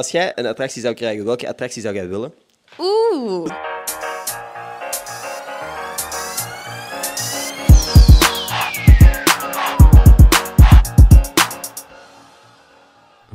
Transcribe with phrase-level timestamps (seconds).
[0.00, 2.34] Als jij een attractie zou krijgen, welke attractie zou jij willen?
[2.78, 3.69] Oeh.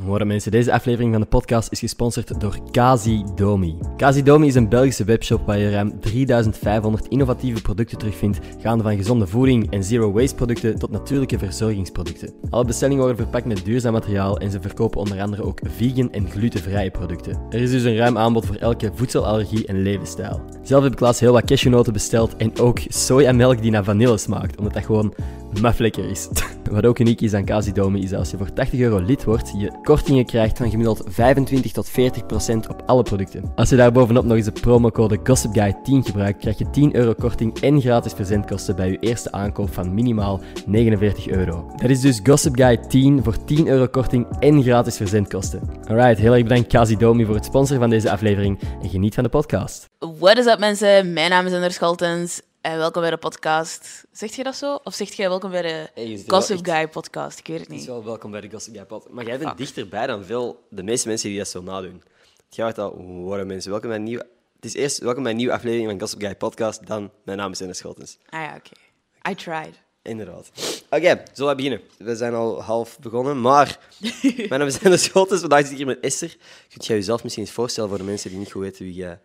[0.06, 3.78] Horen mensen, deze aflevering van de podcast is gesponsord door Kazi Domi.
[3.96, 8.96] Kazi Domi is een Belgische webshop waar je ruim 3500 innovatieve producten terugvindt, gaande van
[8.96, 12.32] gezonde voeding en zero waste producten tot natuurlijke verzorgingsproducten.
[12.50, 16.30] Alle bestellingen worden verpakt met duurzaam materiaal en ze verkopen onder andere ook vegan en
[16.30, 17.38] glutenvrije producten.
[17.50, 20.40] Er is dus een ruim aanbod voor elke voedselallergie en levensstijl.
[20.62, 24.58] Zelf heb ik laatst heel wat cashewnoten besteld en ook sojamelk die naar vanille smaakt,
[24.58, 25.14] omdat dat gewoon
[25.60, 26.28] maf lekker is.
[26.70, 29.52] Wat ook uniek is aan Casidomi is dat als je voor 80 euro lid wordt,
[29.58, 33.52] je kortingen krijgt van gemiddeld 25 tot 40 procent op alle producten.
[33.54, 37.60] Als je daar bovenop nog eens de promocode GossipGuy10 gebruikt, krijg je 10 euro korting
[37.60, 41.72] en gratis verzendkosten bij je eerste aankoop van minimaal 49 euro.
[41.76, 45.60] Dat is dus GossipGuy10 voor 10 euro korting en gratis verzendkosten.
[45.88, 49.30] Alright, heel erg bedankt Casidomi voor het sponsoren van deze aflevering en geniet van de
[49.30, 49.88] podcast.
[50.18, 51.12] What is up mensen?
[51.12, 54.04] Mijn naam is Ender Schaltens en welkom bij de podcast.
[54.12, 54.78] Zegt je dat zo?
[54.84, 57.38] Of zegt jij welkom bij de Hey, Gossip Guy podcast?
[57.38, 57.90] Ik weet het Het is niet.
[57.90, 59.10] wel welkom bij de Gossip Guy Pod.
[59.10, 59.58] Maar jij bent Fuck.
[59.58, 62.02] dichterbij dan veel de meeste mensen die dat zo nadoen.
[62.48, 64.26] Jij hoort al, horen mensen, welkom bij een nieuwe...
[64.56, 67.52] Het is eerst welkom bij een nieuwe aflevering van Gossip Guy Podcast, dan mijn naam
[67.52, 68.18] is Ennis Schotens.
[68.28, 69.30] Ah ja, oké.
[69.30, 69.82] I tried.
[70.02, 70.50] Inderdaad.
[70.90, 71.80] Oké, zullen we beginnen?
[71.98, 73.78] We zijn al half begonnen, maar
[74.48, 75.40] mijn naam is Ennis Schotens.
[75.40, 76.36] Vandaag zit ik hier met Esther.
[76.68, 79.20] Kunt jij jezelf misschien eens voorstellen voor de mensen die niet goed weten wie jij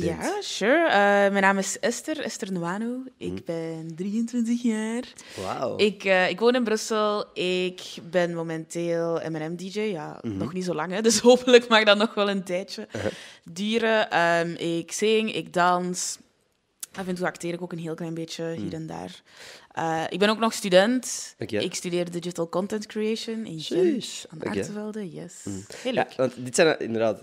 [0.00, 0.22] bent?
[0.22, 0.88] Ja, sure.
[0.88, 3.02] Eh, mijn naam is Esther, Esther Nwano.
[3.16, 5.02] Ik ben 23 jaar.
[5.36, 5.76] Wauw.
[5.76, 7.26] Ik, eh, ik woon in Brussel.
[7.34, 9.80] Ik ben momenteel M&M-dj.
[9.80, 12.88] Ja, nog niet zo lang, hè, dus hopelijk mag dat nog wel een tijdje
[13.44, 14.10] duren.
[14.10, 16.18] Ehm, ik zing, ik dans.
[16.92, 19.22] Af en toe acteer ik ook een heel klein beetje hier en daar.
[19.72, 21.34] Eh, ik ben ook nog student.
[21.38, 24.58] Ik studeer Digital Content Creation in Gent, aan de Oké.
[24.58, 25.10] Artevelde.
[25.10, 25.44] Yes.
[25.82, 27.22] Heel Ja, want dit zijn inderdaad...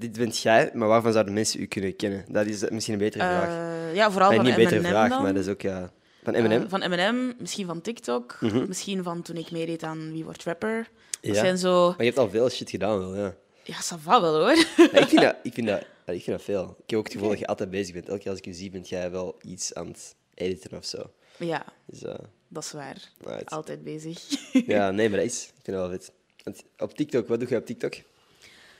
[0.00, 2.24] Dit bent jij, maar waarvan zouden mensen u kunnen kennen?
[2.28, 3.48] Dat is misschien een betere vraag.
[3.48, 5.22] Eh, ja, vooral Nee, van niet een betere M&M vraag, dan.
[5.22, 5.92] maar dat is ook ja,
[6.22, 6.50] van M&M.
[6.50, 8.66] Eh, van M&M, misschien van TikTok, Mhm.
[8.68, 10.88] misschien van toen ik meedeed aan Wie wordt Rapper.
[11.20, 11.40] Dat Ja.
[11.40, 11.86] zijn zo...
[11.88, 13.34] Maar je hebt al veel shit gedaan, wel, ja.
[13.64, 14.50] Ja, ça va wel hoor.
[14.52, 14.64] Ik,
[15.08, 16.62] vind dat, ik, vind dat, ik vind dat veel.
[16.84, 18.08] Ik heb ook het gevoel dat je altijd bezig bent.
[18.08, 21.10] Elke keer als ik je zie, bent jij wel iets aan het editen of zo.
[21.38, 22.14] ja, Dus, eh,
[22.48, 23.10] dat is waar.
[23.24, 23.50] right.
[23.50, 24.18] Altijd bezig.
[24.66, 25.42] Ja, nee, maar dat is...
[25.46, 26.12] Ik vind dat wel vet.
[26.44, 27.94] Want op TikTok, wat doe je op TikTok?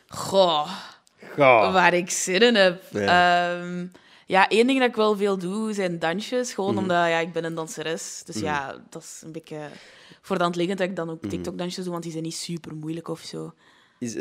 [0.09, 0.71] Goh,
[1.35, 1.73] Goh.
[1.73, 2.83] waar ik zin in heb.
[2.91, 3.01] Ja.
[3.03, 3.65] Ja.
[4.27, 6.53] ja, één ding dat ik wel veel doe, zijn dansjes.
[6.55, 6.83] Gewoon Mhm.
[6.83, 8.23] omdat ja, ik ben een danseres.
[8.25, 9.59] Dus ja, dat is een beetje
[10.23, 11.15] voor de hand liggend dat ik dan Mhm.
[11.15, 13.53] ook TikTok-dansjes doe, want die zijn niet super moeilijk of zo.
[13.99, 14.17] Is,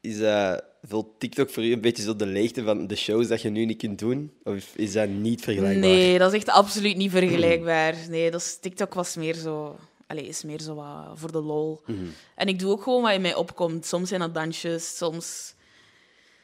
[0.00, 3.42] is eh, veel TikTok voor u een beetje zo de leegte van de shows dat
[3.42, 4.32] je nu niet kunt doen?
[4.44, 5.88] Of is dat niet vergelijkbaar?
[5.90, 7.94] Nee, dat is echt absoluut niet vergelijkbaar.
[8.08, 9.76] Nee, dat is, TikTok was meer zo...
[10.06, 11.80] Allee, is meer zo wat voor de lol.
[11.86, 11.98] Mhm.
[12.34, 13.86] En ik doe ook gewoon wat in mij opkomt.
[13.86, 15.54] Soms zijn dat dansjes, soms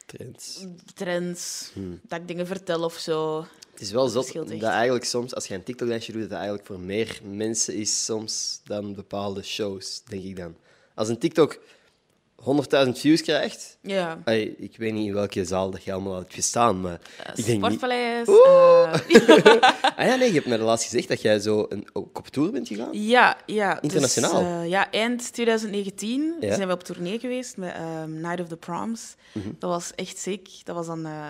[0.06, 0.64] Trends.
[0.94, 1.94] trends, Mhm.
[2.02, 3.46] dat ik dingen vertel of zo.
[3.72, 4.22] Het is wel zo
[4.60, 8.04] dat eigenlijk soms, als je een TikTok-dansje doet, dat dat eigenlijk voor meer mensen is
[8.04, 10.56] soms dan bepaalde shows, denk ik dan.
[10.94, 11.58] Als een TikTok
[12.86, 14.18] 100.000 views krijgt, Ja.
[14.56, 17.00] Ik weet niet in welke zaal dat je allemaal hebt gestaan, maar
[17.34, 17.64] ik denk.
[17.64, 18.28] Sportpaleis.
[18.28, 18.94] Eh,
[19.96, 22.28] Ah ja, nee, je hebt me de laatst gezegd dat jij zo een, ook op
[22.28, 22.88] tour bent gegaan.
[22.92, 23.80] ja, ja.
[23.82, 24.32] Internationaal?
[24.32, 26.54] Dus, eh, ja, eind 2019 Ja.
[26.54, 29.14] zijn we op tournee geweest met ehm, Night of the Proms.
[29.32, 29.48] Mhm.
[29.58, 30.48] Dat was echt sick.
[30.64, 31.28] Dat was dan eh,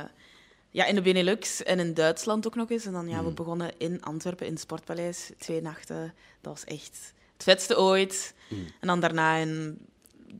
[0.71, 2.85] ja, in de Benelux en in Duitsland ook nog eens.
[2.87, 3.35] En dan ja, we Mhm.
[3.35, 5.31] begonnen in Antwerpen, in het Sportpaleis.
[5.39, 6.15] Twee nachten.
[6.41, 8.35] Dat was echt het vetste ooit.
[8.49, 8.61] Mhm.
[8.81, 9.79] En dan daarna in,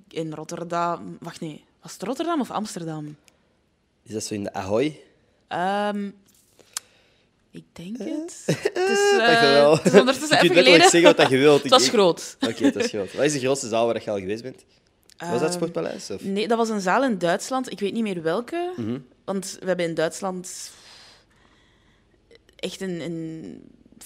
[0.09, 1.17] in Rotterdam.
[1.21, 1.65] Wacht, nee.
[1.83, 3.17] Was het Rotterdam of Amsterdam?
[4.03, 5.01] Is dat zo in de Ahoy?
[5.49, 6.11] Ehm,
[7.51, 8.43] ik denk het.
[8.75, 9.77] Het is, eh, Dankjewel.
[9.77, 10.81] het is ondertussen je even geleden.
[10.83, 11.63] zeggen wat dat je wilt.
[11.63, 12.37] Het was groot.
[12.41, 13.13] Oké, dat is groot.
[13.15, 14.65] Wat is de grootste zaal waar je al geweest bent?
[15.17, 16.11] Was dat het Ehm, Sportpaleis?
[16.11, 16.23] Of?
[16.23, 17.71] Nee, dat was een zaal in Duitsland.
[17.73, 18.73] Ik weet niet meer welke.
[18.77, 18.99] Mhm.
[19.25, 20.71] Want we hebben in Duitsland
[22.57, 23.63] echt in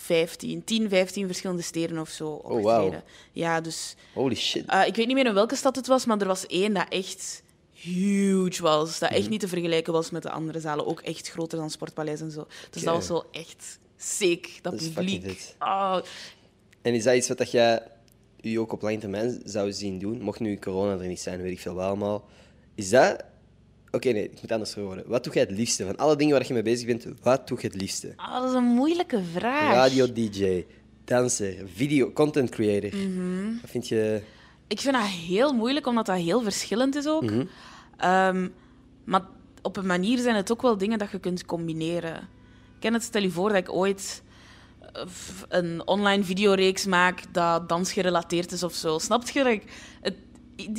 [0.08, 2.76] 15, 10, 15 verschillende steden of zo Oh, wauw.
[2.84, 3.04] opgetreden.
[3.32, 4.64] Ja, dus Holy shit.
[4.66, 6.86] eh, ik weet niet meer in welke stad het was, maar er was één dat
[6.88, 7.42] echt
[7.72, 8.98] huge was.
[8.98, 9.18] Dat Mhm.
[9.18, 10.86] echt niet te vergelijken was met de andere zalen.
[10.86, 12.46] Ook echt groter dan Sportpaleis en zo.
[12.70, 15.54] Dus dat was wel echt sick, dat, publiek.
[15.58, 15.98] Oh,
[16.82, 17.82] En is dat iets wat dat jij
[18.40, 20.20] u ook op lange termijn zou zien doen?
[20.20, 22.24] Mocht nu corona er niet zijn, weet ik veel wel allemaal.
[22.74, 23.24] Is dat...
[23.98, 25.04] Oké, nee, ik moet anders worden.
[25.06, 25.84] Wat doe jij het liefste?
[25.84, 28.12] Van alle dingen waar je mee bezig bent, wat doe je het liefste?
[28.16, 29.74] ah, dat is een moeilijke vraag.
[29.74, 30.64] Radio-dj,
[31.04, 32.96] danser, video, content creator.
[32.96, 33.60] Mhm.
[33.60, 34.22] Wat vind je...
[34.66, 37.22] Ik vind dat heel moeilijk, omdat dat heel verschillend is ook.
[37.22, 37.44] Mhm.
[37.96, 38.48] Ehm,
[39.04, 39.22] maar
[39.62, 42.28] op een manier zijn het ook wel dingen dat je kunt combineren.
[42.80, 44.22] Ken het, stel je voor dat ik ooit
[44.92, 45.02] eh,
[45.48, 48.98] een online videoreeks maak dat dansgerelateerd is of zo.
[48.98, 49.60] Snap je?
[50.00, 50.14] Het,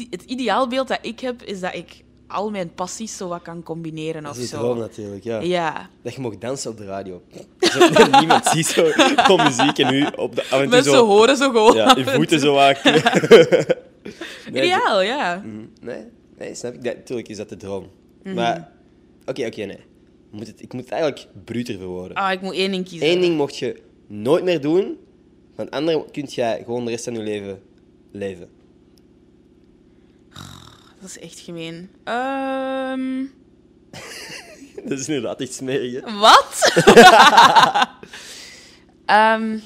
[0.10, 4.24] het ideaalbeeld dat ik heb, is dat ik al mijn passies zo wat kan combineren
[4.24, 4.58] Dat of is zo.
[4.58, 5.40] droom natuurlijk, ja.
[5.40, 5.90] Ja.
[6.02, 7.22] Dat je mocht dansen op de radio.
[7.60, 7.90] Zo,
[8.20, 11.06] niemand ziet zo gewoon muziek en nu op de, toe Mensen zo...
[11.06, 11.76] horen zo gewoon.
[11.76, 12.76] Ja, je en voeten zo aan.
[14.52, 15.44] Nee, Ideaal, ja.
[15.46, 15.66] Mhm.
[15.82, 16.04] Nee,
[16.38, 16.82] nee, snap ik.
[16.84, 17.88] Natuurlijk is dat de droom.
[18.24, 18.36] Mhm.
[18.36, 18.72] Maar,
[19.26, 19.78] oké, oké, nee.
[20.32, 22.18] Ik moet, het, ik moet het eigenlijk bruter verwoorden.
[22.18, 23.10] Ah, ik moet één ding kiezen.
[23.10, 24.98] Eén ding mocht je nooit meer doen,
[25.56, 27.62] van andere kun jij gewoon de rest van je leven
[28.12, 28.50] leven.
[31.00, 31.90] Dat is echt gemeen.
[32.04, 33.26] Ehm,
[34.90, 36.18] Dat is inderdaad echt smerig, hè?
[36.20, 36.74] Wat?
[39.06, 39.60] Ehm,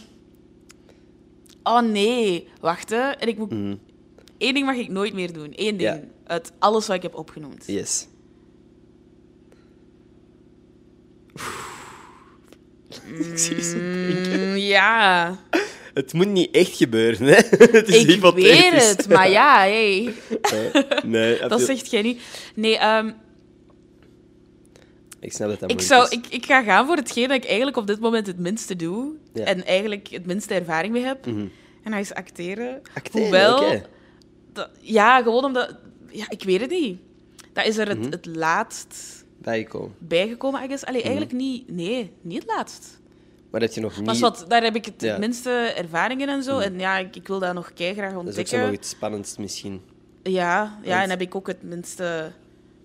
[1.64, 3.10] oh nee, wacht hè.
[3.10, 3.52] En ik moet...
[3.52, 3.76] Mhm.
[4.38, 5.54] Één ding mag ik nooit meer doen.
[5.56, 5.82] Eén ding.
[5.82, 6.00] Ja.
[6.24, 7.64] Uit alles wat ik heb opgenoemd.
[7.68, 8.08] Yes.
[13.32, 14.50] Ik zie je zo denken.
[14.50, 15.38] Mm, ja,
[15.94, 17.34] Het moet niet echt gebeuren, hè?
[17.78, 22.22] Het is ik weet het, maar ja, hey, Eh, nee, dat zegt jij niet.
[22.56, 23.12] Nee, ehm,
[25.20, 27.78] Ik snap dat dat ik, zou, ik, ik ga gaan voor hetgeen dat ik eigenlijk
[27.78, 29.16] op dit moment het minste doe.
[29.34, 29.44] Ja.
[29.44, 31.26] En eigenlijk het minste ervaring mee heb.
[31.26, 31.46] Mhm.
[31.84, 32.82] En dat is acteren.
[32.96, 33.82] Acteren, Hoewel,
[34.54, 35.76] dat- ja, gewoon omdat...
[36.10, 37.00] Ja, ik weet het niet.
[37.54, 38.12] Dat is er het, Mhm.
[38.12, 39.96] het laatst Bijgekomen.
[40.00, 40.86] bijgekomen, I guess.
[40.86, 41.10] Allee, Mhm.
[41.10, 41.70] eigenlijk niet...
[41.72, 43.00] Nee, niet het laatst.
[43.54, 44.20] Maar dat je nog niet...
[44.20, 45.18] Wat, daar heb ik het, Ja.
[45.18, 46.60] minste ervaring in en zo.
[46.60, 48.60] En ja, ik, ik wil dat nog graag Dat is ook zo ontdekken.
[48.60, 49.82] nog het spannendst misschien.
[50.24, 52.32] Ja, ja, Want- en heb ik ook het minste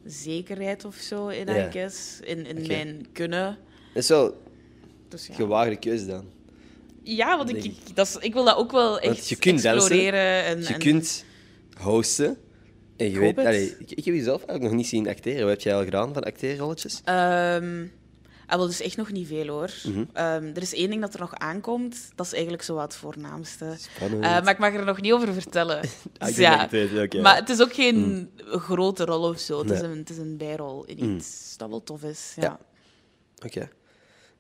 [0.05, 1.71] zekerheid of zo in, Ja.
[1.71, 2.21] Guess.
[2.21, 3.59] In, in mijn kunnen.
[3.95, 4.43] Dat is wel
[5.09, 5.35] Dus ja.
[5.35, 6.25] gewaagde keuze dan.
[7.03, 10.45] Ja, want ik, dat is, ik wil dat ook wel echt je kunt exploreren.
[10.45, 11.25] En, Je en- kunt
[11.81, 12.37] hosten.
[12.97, 13.47] En je Ik weet...
[13.47, 15.41] Allee, ik, ik heb jezelf eigenlijk nog niet zien acteren.
[15.41, 17.01] Wat heb jij al gedaan van acteerrolletjes?
[17.05, 17.85] Ehm,
[18.49, 19.71] ah, wel, dus echt nog niet veel hoor.
[19.85, 20.05] Mhm.
[20.13, 22.11] Ehm, er is één ding dat er nog aankomt.
[22.15, 23.75] Dat is eigenlijk zo wat het voornaamste.
[23.79, 24.23] Spannend.
[24.25, 25.77] Eh, maar ik mag er nog niet over vertellen.
[26.19, 26.69] Ah, Dus ja.
[26.71, 27.21] het.
[27.23, 29.59] Maar het is ook geen grote rol of zo.
[29.59, 31.17] Het, is een, het is een bijrol in Mm.
[31.17, 32.33] iets dat wel tof is.
[32.37, 32.43] Ja.
[32.43, 32.59] Ja.
[33.47, 33.69] Oké.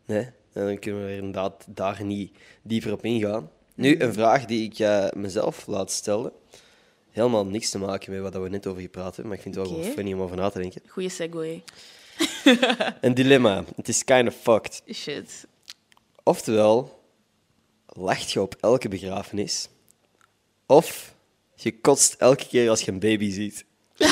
[0.05, 3.50] Nee, dan kunnen we er inderdaad daar niet dieper op ingaan.
[3.75, 4.02] Nu, Mhm.
[4.02, 6.32] een vraag die ik eh, mezelf laat stellen.
[7.11, 9.64] Helemaal niks te maken met wat we net over gepraat hebben, maar ik vind het
[9.66, 9.84] wel Oké.
[9.84, 10.81] wel funny om over na te denken.
[10.87, 11.62] Goeie segue.
[13.00, 13.65] Een dilemma.
[13.76, 14.82] Het is kind of fucked.
[14.94, 15.47] Shit.
[16.23, 17.03] Oftewel,
[17.87, 19.69] lacht je op elke begrafenis,
[20.67, 21.12] of
[21.55, 23.65] je kotst elke keer als je een baby ziet.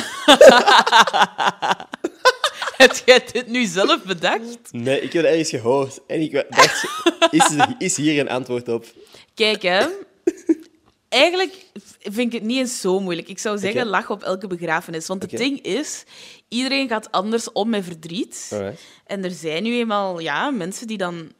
[2.76, 4.58] Heb jij dit nu zelf bedacht?
[4.70, 6.84] Nee, ik heb het ergens gehoord en ik dacht,
[7.30, 8.86] is, is hier een antwoord op?
[9.34, 9.86] Kijk, hè.
[11.08, 11.54] Eigenlijk
[12.00, 13.28] vind ik het niet eens zo moeilijk.
[13.28, 15.06] Ik zou zeggen, lach op elke begrafenis.
[15.06, 16.04] Want het ding is,
[16.48, 18.50] iedereen gaat anders om met verdriet.
[18.52, 18.80] Alright.
[19.06, 21.32] En er zijn nu eenmaal ja, mensen die dan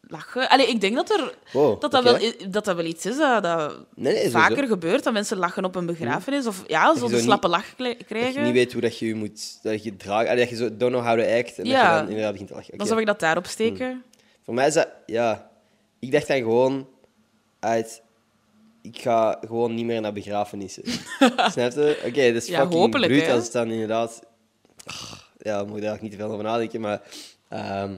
[0.00, 0.48] lachen.
[0.48, 2.18] Allee, ik denk dat er, Wow, dat, dat, wel,
[2.48, 4.72] dat dat wel iets is dat, dat Nee, nee, vaker sowieso.
[4.72, 5.04] gebeurt.
[5.04, 6.46] Dat mensen lachen op een begrafenis.
[6.46, 8.42] Of ja, zo de zo slappe lach Dat je krijgen.
[8.42, 10.28] niet weet hoe dat je je moet dat je draagt.
[10.28, 11.58] Allee, Dat je zo don't know how to act.
[11.58, 11.82] En Ja.
[11.82, 12.78] dat je dan inderdaad begint te lachen.
[12.78, 14.02] Dan zou ik dat daarop steken.
[14.44, 14.88] Voor mij is dat...
[15.06, 15.50] Ja.
[15.98, 16.88] Ik dacht dan gewoon...
[17.60, 18.02] Uit,
[18.82, 20.82] ik ga gewoon niet meer naar begrafenissen.
[21.52, 22.02] Snap je?
[22.06, 23.32] Oké, dat is Ja, fucking hopelijk, bruut hè.
[23.32, 24.22] als het dan inderdaad...
[25.38, 27.02] Ja, daar moet je daar niet te veel over nadenken, maar...
[27.48, 27.96] ehm,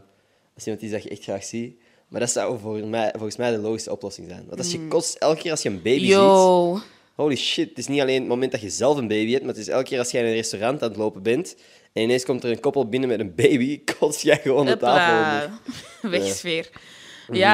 [0.55, 1.81] als iemand die dat je echt graag ziet...
[2.09, 4.45] Maar dat zou voor mij, volgens mij de logische oplossing zijn.
[4.47, 6.15] Want als je kost elke keer als je een baby ziet...
[6.15, 6.23] Hmm.
[6.23, 6.81] Yo.
[7.15, 9.55] Holy shit, het is niet alleen het moment dat je zelf een baby hebt, maar
[9.55, 11.57] het is elke keer als jij in een restaurant aan het lopen bent
[11.93, 15.43] en ineens komt er een koppel binnen met een baby, kost jij gewoon de tafel
[15.43, 15.61] onder.
[16.19, 16.69] Wegsfeer.
[16.73, 16.81] Ja,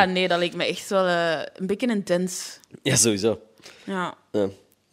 [0.07, 2.61] nee, dat lijkt me echt wel eh, een beetje intens.
[2.83, 3.41] Ja, sowieso.
[3.85, 4.15] Ja.
[4.33, 4.49] Ja.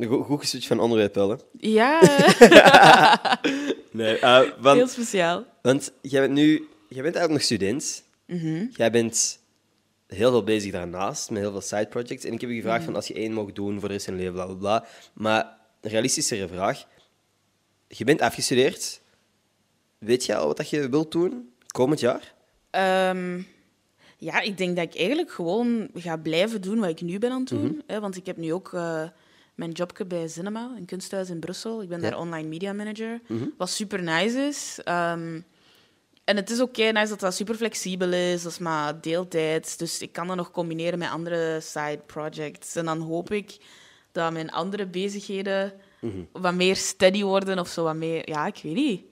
[0.07, 1.35] Goed, goed geswitcht van onderwerp wel, hè.
[1.57, 1.99] Ja,
[3.91, 5.45] Nee, eh, want, heel speciaal.
[5.61, 6.67] want jij bent nu...
[6.89, 8.03] Jij bent eigenlijk nog student.
[8.27, 8.65] Mhm.
[8.75, 9.39] Jij bent
[10.07, 12.25] heel veel bezig daarnaast, met heel veel side projects.
[12.25, 12.85] En ik heb je gevraagd Mhm.
[12.85, 14.85] van als je één mocht doen voor de rest van je leven, bla, bla, bla.
[15.13, 16.85] Maar een realistischere vraag.
[17.87, 19.01] Je bent afgestudeerd.
[19.97, 22.33] Weet je al wat dat je wilt doen komend jaar?
[22.69, 23.41] Ehm,
[24.23, 27.39] ja, ik denk dat ik eigenlijk gewoon ga blijven doen wat ik nu ben aan
[27.39, 27.65] het doen.
[27.65, 27.79] Mhm.
[27.87, 29.03] hè, want ik heb nu ook eh,
[29.55, 31.81] mijn jobje bij Cinema, een kunsthuis in Brussel.
[31.81, 32.09] Ik ben Ja.
[32.09, 33.43] daar online media manager, Mhm.
[33.57, 34.79] wat super nice is.
[34.83, 35.39] Ehm,
[36.23, 38.43] en het is ook kei nice dat dat super flexibel is.
[38.43, 39.77] Dat is maar deeltijds.
[39.77, 42.75] Dus ik kan dat nog combineren met andere side projects.
[42.75, 43.57] En dan hoop ik
[44.11, 46.17] dat mijn andere bezigheden Mhm.
[46.31, 48.29] wat meer steady worden of zo wat meer...
[48.29, 49.03] Ja, ik weet niet.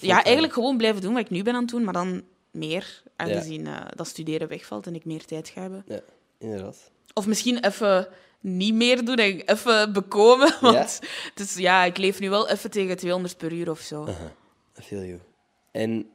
[0.00, 3.02] Ja, eigenlijk gewoon blijven doen wat ik nu ben aan het doen, maar dan meer,
[3.16, 5.84] aangezien eh, dat studeren wegvalt en ik meer tijd ga hebben.
[5.86, 6.00] Ja,
[6.38, 6.90] inderdaad.
[7.14, 8.08] Of misschien even
[8.40, 11.00] niet meer doen en even bekomen, want
[11.34, 14.02] het is, ja, ik leef nu wel even tegen 200 per uur of zo.
[14.02, 14.32] Aha,
[14.78, 15.18] I feel you.
[15.70, 16.10] En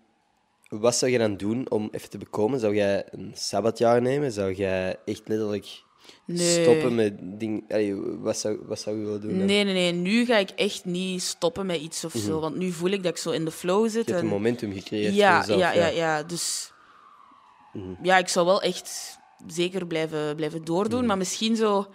[0.69, 2.59] wat zou je dan doen om even te bekomen?
[2.59, 4.31] Zou jij een sabbatjaar nemen?
[4.31, 5.83] Zou jij echt letterlijk
[6.25, 6.63] Nee.
[6.63, 8.21] Stoppen met dingen...
[8.21, 9.45] Wat, zou, wat zou je willen doen?
[9.45, 9.91] Nee, nee, nee.
[9.91, 12.39] Nu ga ik echt niet stoppen met iets of zo.
[12.39, 13.91] Want nu voel ik dat ik zo in de flow zit.
[13.91, 13.99] Mhm.
[14.07, 15.73] Je hebt en- een momentum gecreëerd ja, voor jezelf.
[15.75, 16.23] ja, ja, ja.
[16.23, 16.71] Dus
[17.73, 17.93] Mhm.
[18.01, 20.97] ja, ik zou wel echt zeker blijven, blijven doordoen.
[20.99, 21.07] Mhm.
[21.07, 21.87] Maar misschien zo,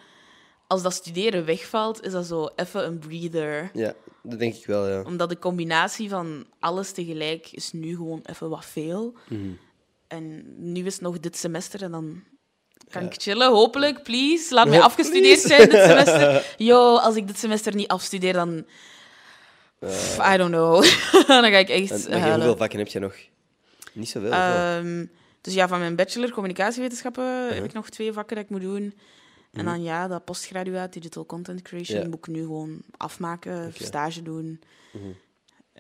[0.67, 3.71] als dat studeren wegvalt, is dat zo even een breather.
[3.75, 5.03] Ja, dat denk ik wel, ja.
[5.03, 9.15] Omdat de combinatie van alles tegelijk is nu gewoon even wat veel.
[9.29, 9.41] Mhm.
[10.09, 12.23] En nu is het nog dit semester en dan
[12.89, 14.55] kan ik chillen, hopelijk, please.
[14.55, 16.55] Laat mij afgestudeerd zijn dit semester.
[16.57, 18.65] Yo, als ik dit semester niet afstudeer, dan...
[19.79, 20.83] Pff, I don't know.
[21.27, 23.15] dan ga ik echt En, hoeveel vakken heb je nog?
[23.93, 24.31] Niet zoveel.
[24.33, 25.07] Ehm,
[25.41, 27.55] dus ja, van mijn bachelor communicatiewetenschappen Uh-huh.
[27.55, 28.95] heb ik nog twee vakken dat ik moet doen.
[29.53, 32.05] En dan ja, dat postgraduaat digital content creation Mhm.
[32.05, 32.11] Ja.
[32.17, 34.61] moet ik nu gewoon afmaken, stage doen.
[34.93, 35.05] Mhm.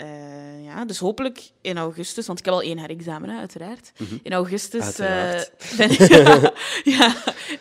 [0.00, 3.92] Eh, ja, dus hopelijk in augustus, want ik heb al één herexamen, hè, uiteraard.
[3.99, 4.16] Mhm.
[4.23, 5.52] In augustus Uiteraard.
[5.59, 6.52] eh, ben ik...
[6.99, 7.14] ja,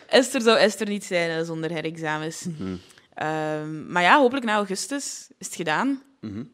[0.06, 2.44] Esther zou Esther niet zijn hè, zonder herexamens.
[2.44, 2.76] Mhm.
[3.14, 6.02] Ehm, maar ja, hopelijk na augustus is het gedaan.
[6.20, 6.44] Mhm.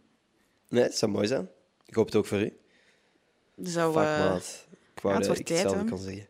[0.68, 1.48] Nee, het zou mooi zijn.
[1.86, 2.56] Ik hoop het ook voor u.
[3.62, 4.36] Zou, eh.
[4.94, 6.28] Ik wou ja, het dat ik tijd, hetzelfde kon zeggen.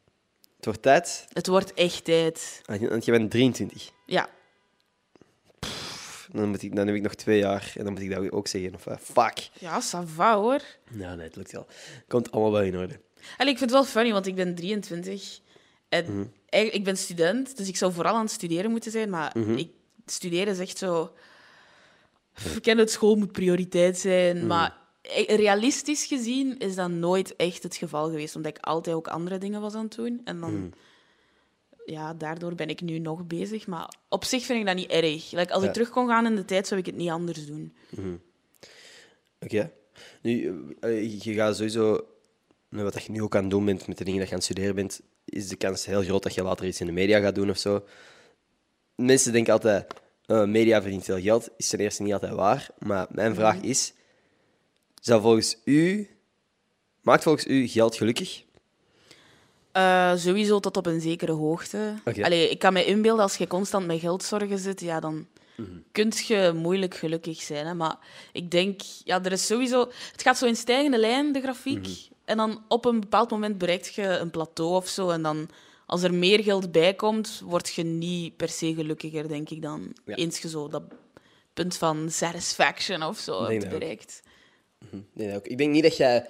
[0.57, 2.63] Het wordt tijd, het wordt echt tijd.
[2.67, 3.91] want je bent 23.
[4.07, 4.29] Ja,
[6.37, 8.47] Dan, moet ik, dan heb ik nog twee jaar en dan moet ik dat ook
[8.49, 8.75] zeggen.
[8.75, 9.49] Of, eh, fuck.
[9.59, 10.61] ja, ça va hoor.
[10.91, 11.67] Nou, nee, het lukt wel.
[12.09, 13.01] Komt allemaal wel in orde.
[13.37, 15.41] Allee, ik vind het wel funny, want ik ben 23
[15.89, 16.25] en Mhm.
[16.49, 19.57] eigenlijk, ik ben student, dus ik zou vooral aan het studeren moeten zijn, maar Mhm.
[19.57, 19.71] ik,
[20.07, 21.13] studeren is echt zo...
[22.55, 24.47] Ik ken het, school moet prioriteit zijn, Mhm.
[24.47, 29.09] maar e- realistisch gezien is dat nooit echt het geval geweest, omdat ik altijd ook
[29.09, 30.21] andere dingen was aan het doen.
[30.25, 30.73] En dan...
[31.87, 31.95] Mhm.
[31.95, 35.31] Ja, daardoor ben ik nu nog bezig, maar op zich vind ik dat niet erg.
[35.31, 35.69] Like, als Ja.
[35.69, 37.73] ik terug kon gaan in de tijd, zou ik het niet anders doen.
[39.41, 39.71] Oké.
[40.23, 42.07] Nu, eh, je gaat sowieso...
[42.69, 44.49] Wat je nu ook aan het doen bent met de dingen dat je aan het
[44.51, 47.35] studeren bent, is de kans heel groot dat je later iets in de media gaat
[47.35, 47.85] doen of zo.
[48.95, 49.95] Mensen denken altijd,
[50.27, 51.49] eh, media verdient veel geld.
[51.57, 52.69] Is ten eerste niet altijd waar.
[52.79, 53.93] Maar mijn vraag is,
[55.01, 56.09] zou volgens u...
[57.01, 58.45] Maakt volgens u geld gelukkig?
[59.77, 61.95] Eh, sowieso tot op een zekere hoogte.
[62.23, 65.71] Allee, ik kan me inbeelden, als je constant met geldzorgen zit, ja, dan Mhm.
[65.93, 67.67] kun je moeilijk gelukkig zijn.
[67.67, 67.75] Hè?
[67.75, 67.97] Maar
[68.33, 69.81] ik denk, ja, er is sowieso...
[70.13, 71.79] Het gaat zo in stijgende lijn, de grafiek.
[71.79, 71.91] Mhm.
[72.25, 75.11] En dan op een bepaald moment bereikt je een plateau of zo.
[75.11, 75.49] En dan,
[75.87, 79.93] als er meer geld bij komt, word je niet per se gelukkiger, denk ik dan.
[80.05, 80.15] Ja.
[80.15, 80.83] Eens je zo dat
[81.55, 83.79] punt van satisfaction of zo hebt dat ook.
[83.79, 84.23] bereikt.
[85.13, 85.47] Nee, ook.
[85.47, 86.27] Ik denk niet dat jij...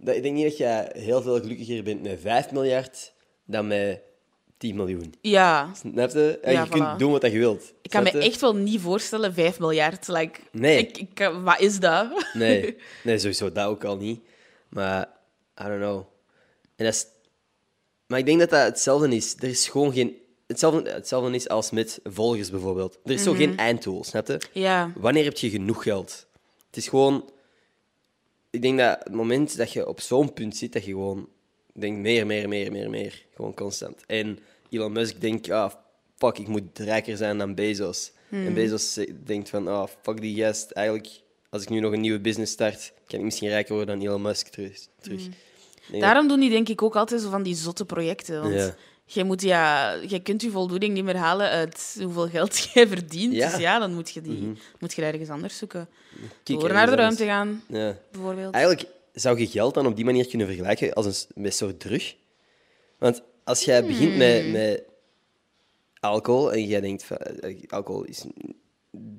[0.00, 3.12] Dat, ik denk niet dat jij heel veel gelukkiger bent met 5 miljard
[3.44, 4.00] dan met
[4.58, 5.14] 10 miljoen.
[5.20, 6.38] Ja, Snap je?
[6.42, 7.72] En Ja, je kunt doen wat je wilt.
[7.82, 8.18] ik kan me je?
[8.18, 10.08] echt wel niet voorstellen, 5 miljard.
[10.08, 10.78] Like, Nee.
[10.78, 12.26] Ik, ik, kan- wat is dat?
[12.32, 14.20] Nee, nee, sowieso dat ook al niet.
[14.68, 15.08] Maar,
[15.62, 15.98] I don't know.
[16.76, 17.06] En dat is...
[18.06, 19.34] Maar ik denk dat dat hetzelfde is.
[19.38, 20.16] Er is gewoon geen...
[20.46, 22.98] Hetzelfde, hetzelfde is als met volgers bijvoorbeeld.
[23.04, 24.40] Er is zo geen einddoel, snap je?
[24.52, 26.26] Ja, Wanneer heb je genoeg geld?
[26.66, 27.30] Het is gewoon...
[28.50, 31.28] Ik denk dat het moment dat je op zo'n punt zit, dat je gewoon
[31.74, 33.24] denkt meer, meer, meer, meer, meer.
[33.34, 34.04] Gewoon constant.
[34.06, 34.38] En
[34.70, 35.72] Elon Musk denkt, ah,
[36.16, 38.12] fuck, ik moet rijker zijn dan Bezos.
[38.30, 40.70] En Bezos ze- denkt van, ah, fuck die gast.
[40.70, 41.08] Eigenlijk,
[41.50, 44.22] als ik nu nog een nieuwe business start, kan ik misschien rijker worden dan Elon
[44.22, 44.86] Musk terug.
[45.00, 45.22] terug.
[45.90, 48.40] Denk daarom doen die denk ik ook altijd zo van die zotte projecten.
[48.42, 48.74] Want Ja.
[49.14, 53.34] Jij, moet, ja, jij kunt je voldoening niet meer halen uit hoeveel geld jij verdient.
[53.34, 53.50] Ja.
[53.50, 55.88] Dus ja, dan moet je, die, moet je ergens anders zoeken.
[56.42, 57.00] Kijk, Door naar de anders.
[57.18, 57.96] ruimte gaan, Ja.
[58.12, 58.54] bijvoorbeeld.
[58.54, 61.80] Eigenlijk zou je geld dan op die manier kunnen vergelijken als een, met een soort
[61.80, 62.14] drug.
[62.98, 64.50] Want als jij begint met, Hmm.
[64.52, 64.82] met
[66.00, 68.24] alcohol en jij denkt van eh, alcohol is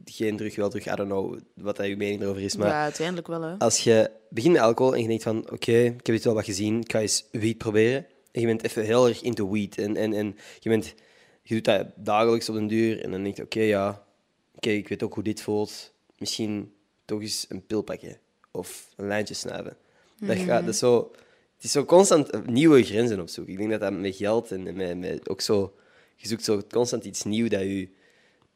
[0.05, 2.55] geen drug, wel drug, I don't know wat je mening erover is.
[2.55, 3.41] Maar Ja, uiteindelijk wel.
[3.41, 3.55] Hè.
[3.57, 6.45] als je begint met alcohol en je denkt van oké, ik heb dit wel wat
[6.45, 8.05] gezien, ik ga eens weed proberen.
[8.39, 9.77] En je bent even heel erg into weed.
[9.77, 10.93] En, en, en je, bent,
[11.41, 13.03] je doet dat dagelijks op den duur.
[13.03, 14.05] En dan denk je, oké, ja,
[14.55, 15.93] oké, ik weet ook hoe dit voelt.
[16.17, 16.73] Misschien
[17.05, 18.17] toch eens een pil pakken.
[18.51, 19.77] Of een lijntje snuiven.
[20.19, 21.11] Dat, gaat, dat is zo,
[21.55, 23.53] het is zo constant nieuwe grenzen opzoeken.
[23.53, 25.73] Ik denk dat dat met geld en met, met ook zo...
[26.15, 27.89] Je zoekt zo constant iets nieuws dat je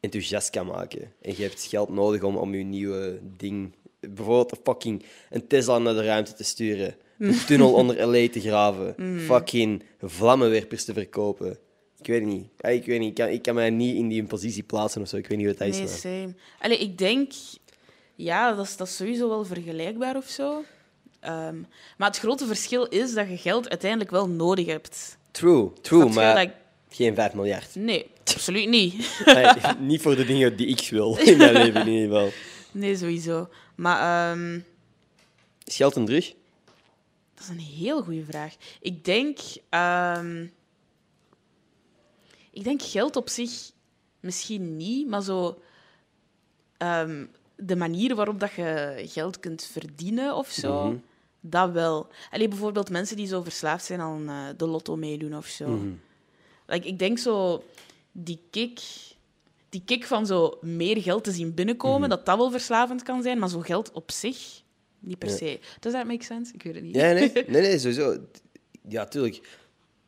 [0.00, 1.12] enthousiast kan maken.
[1.20, 3.74] En je hebt geld nodig om, om je nieuwe ding...
[4.00, 6.96] Bijvoorbeeld een fucking een Tesla naar de ruimte te sturen.
[7.18, 8.28] Een tunnel onder L.A.
[8.28, 8.94] te graven.
[9.20, 11.58] Fucking vlammenwerpers te verkopen.
[12.00, 12.46] Ik weet het niet.
[12.58, 13.08] Ja, Ik weet niet.
[13.08, 15.16] Ik kan, ik kan mij niet in die positie plaatsen of zo.
[15.16, 15.78] Ik weet niet wat dat is.
[15.78, 16.34] Nee, same.
[16.60, 17.32] Allee, ik denk...
[18.14, 20.64] Ja, dat is, dat is sowieso wel vergelijkbaar of zo.
[21.20, 21.56] Ehm,
[21.98, 25.18] maar het grote verschil is dat je geld uiteindelijk wel nodig hebt.
[25.30, 26.52] True, true, maar Like,
[26.88, 27.74] geen 5 miljard.
[27.74, 28.94] nee, absoluut niet.
[29.24, 29.46] Nee,
[29.78, 32.30] niet voor de dingen die ik wil in mijn leven in ieder geval.
[32.72, 33.48] Nee, sowieso.
[33.74, 34.58] Maar ehm,
[35.64, 36.32] Is geld een drug?
[37.46, 38.54] Dat is een heel goede vraag.
[38.80, 39.38] Ik denk...
[39.68, 40.46] ehm,
[42.50, 43.70] Ik denk geld op zich
[44.20, 45.60] misschien niet, maar zo...
[46.76, 50.96] ehm, de manier waarop dat je geld kunt verdienen of zo, Mhm.
[51.40, 52.06] dat wel.
[52.30, 55.68] Allee, bijvoorbeeld mensen die zo verslaafd zijn aan eh, de lotto meedoen of zo.
[55.68, 55.92] Mhm.
[56.66, 57.64] Like, ik denk zo,
[58.12, 58.80] die kick,
[59.68, 63.38] die kick van zo meer geld te zien binnenkomen, dat dat wel verslavend kan zijn,
[63.38, 64.62] maar zo geld op zich
[65.06, 65.36] niet per Ja.
[65.36, 65.58] se.
[65.80, 66.52] Does that make sense?
[66.54, 66.94] Ik weet het niet.
[66.94, 68.16] Ja, nee, nee, nee, sowieso.
[68.88, 69.40] Ja, tuurlijk.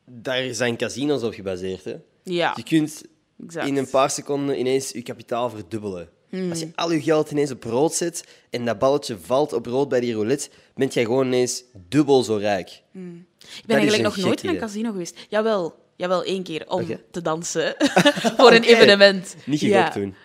[0.05, 1.83] Daar zijn casino's op gebaseerd.
[1.83, 1.95] Hè.
[2.23, 3.03] Ja, Je kunt
[3.45, 3.67] exact.
[3.67, 6.09] in een paar seconden ineens je kapitaal verdubbelen.
[6.49, 9.89] Als je al je geld ineens op rood zet en dat balletje valt op rood
[9.89, 12.69] bij die roulette, ben jij gewoon ineens dubbel zo rijk.
[12.93, 15.17] Ik ben eigenlijk nog nooit in een casino geweest.
[15.29, 17.75] Jawel, jawel één keer om te dansen
[18.37, 19.35] voor een evenement.
[19.45, 19.77] Niet ja.
[19.85, 20.15] gegokt toen.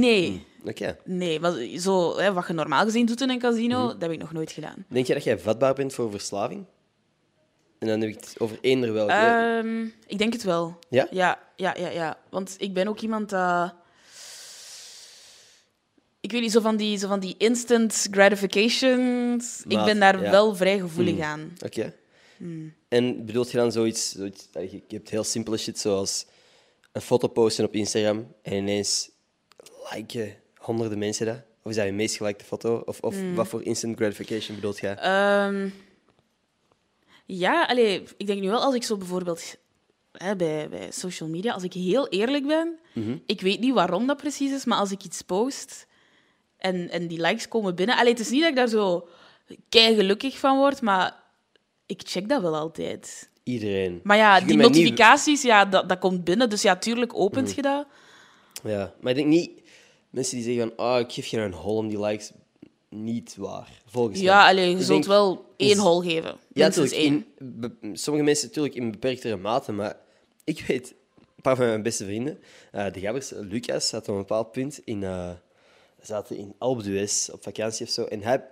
[0.00, 0.96] Nee, Oké.
[1.04, 1.40] nee.
[1.40, 3.88] Maar zo, hè, wat je normaal gezien doet in een casino, Mhm.
[3.88, 4.84] dat heb ik nog nooit gedaan.
[4.88, 6.64] Denk je dat jij vatbaar bent voor verslaving?
[7.78, 9.12] En dan heb ik het over eender welke.
[9.12, 10.78] Ehm, ik denk het wel.
[10.90, 11.06] Ja?
[11.10, 12.18] Ja, ja, ja, ja.
[12.30, 13.74] Want ik ben ook iemand dat...
[16.20, 19.62] Ik weet niet, zo van die, zo van die instant gratifications.
[19.68, 20.30] ik ben daar ja.
[20.30, 21.22] wel vrij gevoelig Mm.
[21.22, 21.52] aan.
[21.64, 21.94] Oké.
[22.36, 22.74] Hmm.
[22.88, 26.26] En bedoelt je dan zoiets, zoiets je hebt heel simpele shit zoals
[26.92, 29.10] een foto posten op Instagram en ineens
[29.92, 31.40] liken honderden mensen dat?
[31.62, 32.82] Of is dat je meest gelikte foto?
[32.84, 33.34] Of, of Hmm.
[33.34, 34.94] wat voor instant gratification bedoelt jij?
[34.96, 35.68] Ehm,
[37.26, 39.56] ja, allee, ik denk nu wel als ik zo bijvoorbeeld
[40.12, 43.16] hè, bij, bij social media, als ik heel eerlijk ben, Mhm.
[43.26, 45.86] ik weet niet waarom dat precies is, maar als ik iets post
[46.56, 49.08] en, en die likes komen binnen, allee, het is niet dat ik daar zo
[49.68, 51.22] kei gelukkig van word, maar
[51.86, 53.30] ik check dat wel altijd.
[53.42, 54.00] Iedereen.
[54.02, 57.56] Maar ja, die niet- notificaties, ja, dat, dat komt binnen, dus ja, tuurlijk opent Mhm.
[57.56, 57.86] je dat.
[58.64, 59.50] Ja, maar ik denk niet...
[60.14, 62.32] Mensen die zeggen van, oh, ik geef je een hol om die likes.
[62.88, 64.24] Niet waar, volgens mij.
[64.26, 66.36] Ja, allee, je Ik zult denk- wel één hol geven.
[66.52, 66.94] Ja, natuurlijk.
[66.94, 67.26] één.
[67.38, 69.96] In, be- sommige mensen natuurlijk in beperktere mate, maar
[70.44, 72.38] ik weet, een paar van mijn beste vrienden,
[72.72, 75.36] eh, de gabbers, Lucas, had op een bepaald punt in, we
[76.02, 78.44] zaten in Alpe d'Huez op vakantie of zo, en hij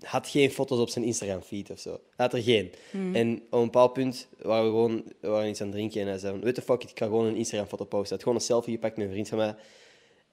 [0.00, 1.90] had geen foto's op zijn Instagram-feed of zo.
[1.90, 2.70] Hij had er geen.
[3.12, 6.06] En op een bepaald punt waren we gewoon we waren iets aan het drinken en
[6.06, 8.00] hij zei van, weet the fuck, ik ga gewoon een Instagram-foto posten.
[8.02, 9.54] Hij had gewoon een selfie gepakt met een vriend van mij.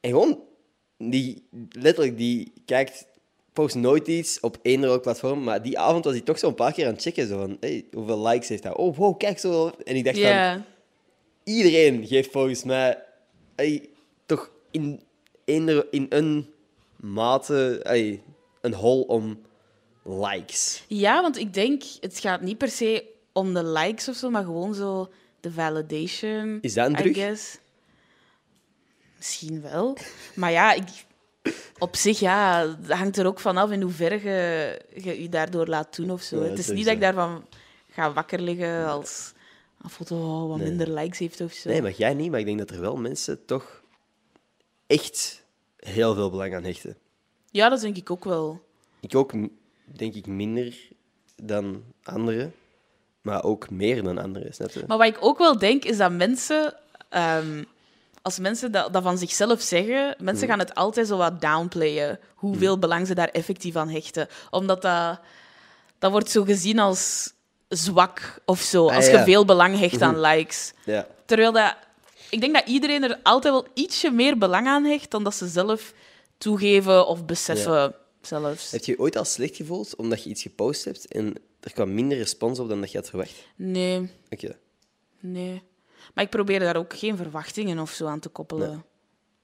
[0.07, 0.39] En gewoon,
[0.97, 3.05] die, letterlijk, die kijkt,
[3.53, 6.55] post nooit iets op één welk platform, maar die avond was hij toch zo een
[6.55, 8.75] paar keer aan het checken, zo van, hey, hoeveel likes heeft hij?
[8.75, 9.71] Oh, wow, kijk zo.
[9.83, 10.63] En ik dacht van,
[11.43, 13.03] iedereen geeft volgens mij
[13.55, 13.89] hey,
[14.25, 15.01] toch in,
[15.45, 16.49] eender- in een
[16.95, 18.21] mate hey,
[18.61, 19.41] een hol om
[20.03, 20.83] likes.
[20.87, 24.43] ja, want ik denk, het gaat niet per se om de likes of zo, maar
[24.43, 26.57] gewoon zo de validation.
[26.61, 27.57] Is dat een guess.
[29.17, 29.97] Misschien wel.
[30.35, 31.05] Maar ja, ik,
[31.77, 35.95] op zich ja, dat hangt er ook vanaf in hoeverre je je, je daardoor laat
[35.95, 36.43] doen of zo.
[36.43, 37.45] Ja, het is niet dat ik daarvan
[37.91, 39.33] ga wakker liggen als
[39.81, 40.67] een foto wat Nee.
[40.67, 41.69] minder likes heeft of zo.
[41.69, 43.81] Nee, maar jij niet, maar ik denk dat er wel mensen toch
[44.87, 45.43] echt
[45.77, 46.97] heel veel belang aan hechten.
[47.51, 48.65] Ja, dat denk ik ook wel.
[48.99, 49.33] Ik ook,
[49.85, 50.77] denk ik, minder
[51.35, 52.53] dan anderen,
[53.21, 54.83] maar ook meer dan anderen, snap je?
[54.87, 56.73] Maar wat ik ook wel denk, is dat mensen...
[57.09, 57.63] ehm,
[58.27, 60.47] als mensen dat, dat van zichzelf zeggen, mensen Mhm.
[60.47, 62.19] gaan het altijd zo wat downplayen.
[62.35, 64.27] Hoeveel belang ze daar effectief aan hechten.
[64.49, 65.19] Omdat dat...
[65.99, 67.33] Dat wordt zo gezien als
[67.67, 68.87] zwak of zo.
[68.89, 69.11] Ah, Als ja.
[69.11, 69.19] Mhm.
[69.19, 70.73] je veel belang hecht aan likes.
[70.85, 71.07] Ja.
[71.25, 71.75] Terwijl dat...
[72.29, 75.47] Ik denk dat iedereen er altijd wel ietsje meer belang aan hecht dan dat ze
[75.47, 75.93] zelf
[76.37, 78.71] toegeven of beseffen zelfs.
[78.71, 81.93] Heb je je ooit al slecht gevoeld omdat je iets gepost hebt en er kwam
[81.93, 83.33] minder respons op dan dat je had verwacht?
[83.55, 84.57] Nee, Oké.
[85.19, 85.63] nee.
[86.17, 88.85] Maar ik probeer daar ook geen verwachtingen of zo aan te koppelen.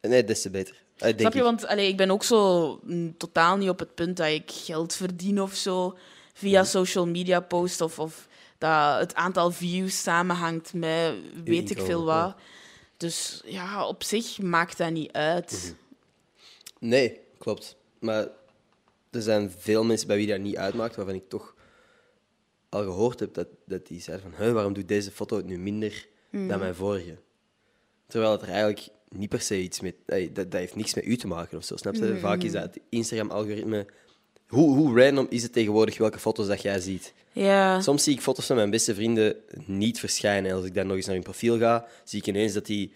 [0.02, 0.84] Nee, des te beter.
[0.96, 1.40] Eh, denk Snap je?
[1.40, 1.46] ik.
[1.46, 4.96] Want allee, ik ben ook zo mm, totaal niet op het punt dat ik geld
[4.96, 5.98] verdien of zo
[6.34, 12.08] via social media post of, of dat het aantal views samenhangt met weet ik veel
[12.08, 12.26] ja.
[12.26, 12.36] wat.
[12.98, 15.76] Dus ja, op zich maakt dat niet uit.
[16.80, 17.76] Nee, klopt.
[18.00, 18.28] Maar
[19.10, 21.56] er zijn veel mensen bij wie dat niet uitmaakt, waarvan ik toch
[22.70, 25.58] al gehoord heb dat, dat die zeiden van "Huh, waarom doet deze foto het nu
[25.58, 26.12] minder
[26.48, 27.18] dan mijn vorige?
[28.08, 29.96] Terwijl het er eigenlijk niet per se iets met...
[30.06, 32.18] ey, dat, dat heeft niks met u te maken of zo, snap je?
[32.20, 33.86] Vaak is dat het Instagram-algoritme...
[34.48, 37.14] Hoe, hoe random is het tegenwoordig welke foto's dat jij ziet?
[37.32, 40.52] Ja, Soms zie ik foto's van mijn beste vrienden niet verschijnen.
[40.52, 42.94] En als ik dan nog eens naar hun profiel ga, zie ik ineens dat die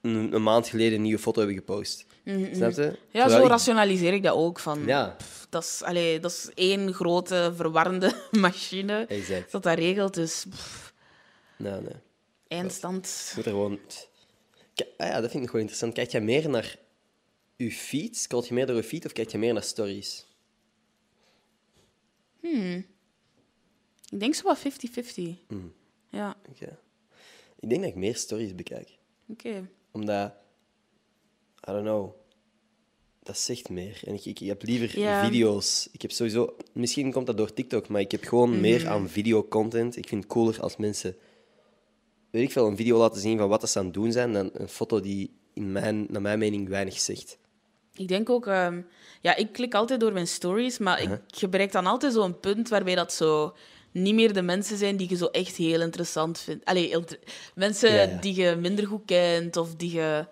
[0.00, 2.06] een, een maand geleden een nieuwe foto hebben gepost.
[2.52, 2.82] Snap je?
[2.82, 4.58] ja Terwijl zo ik- rationaliseer ik dat ook.
[4.58, 5.16] Van, Ja,
[5.50, 9.52] dat, is, allee, dat is één grote verwarrende machine exact.
[9.52, 10.14] dat dat regelt.
[10.14, 10.92] Dus pff,
[11.56, 11.94] Nee, nee.
[12.54, 13.26] Eindstand.
[13.28, 13.78] Je moet er gewoon...
[14.96, 15.94] Ah ja, dat vind ik wel interessant.
[15.94, 16.78] Kijk jij meer naar
[17.56, 18.16] je feed?
[18.16, 20.26] Scroll je meer door je feed of kijk je meer naar stories?
[24.10, 24.62] Ik denk zo wat 50-50.
[25.46, 25.72] Hmm.
[26.10, 26.36] Ja.
[26.50, 26.78] Oké.
[27.60, 28.98] Ik denk dat ik meer stories bekijk.
[29.28, 29.68] Oké.
[29.92, 30.32] Omdat,
[31.68, 32.10] I don't know,
[33.22, 34.00] dat zegt meer.
[34.04, 34.88] En ik, ik, ik heb liever
[35.24, 35.88] video's.
[35.92, 38.88] Ik heb sowieso, misschien komt dat door TikTok, maar ik heb gewoon meer Mhm.
[38.88, 39.96] aan videocontent.
[39.96, 41.16] Ik vind het cooler als mensen,
[42.34, 44.50] weet ik veel, een video laten zien van wat ze aan het doen zijn, dan
[44.52, 47.38] een foto die in mijn, naar mijn mening weinig zegt.
[47.94, 48.80] Ik denk ook, ehm,
[49.20, 52.68] ja, ik klik altijd door mijn stories, maar ik, je bereikt dan altijd zo'n punt
[52.68, 53.54] waarbij dat zo
[53.92, 56.64] niet meer de mensen zijn die je zo echt heel interessant vindt.
[56.64, 57.18] Allee, inter-
[57.54, 58.16] mensen Ja, ja.
[58.20, 60.26] die je minder goed kent of die je,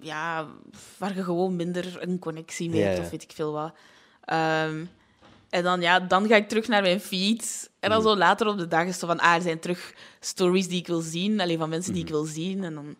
[0.00, 0.48] ja,
[0.98, 3.02] waar je gewoon minder een connectie mee hebt ja.
[3.02, 3.72] of weet ik veel wat.
[4.24, 4.84] Ehm,
[5.50, 7.70] en dan, ja, dan ga ik terug naar mijn feed.
[7.80, 8.08] En dan Mhm.
[8.08, 10.86] zo later op de dag is het van, ah, er zijn terug stories die ik
[10.86, 11.40] wil zien.
[11.40, 12.64] Alleen van mensen die ik wil zien.
[12.64, 12.94] En dan, Mhm.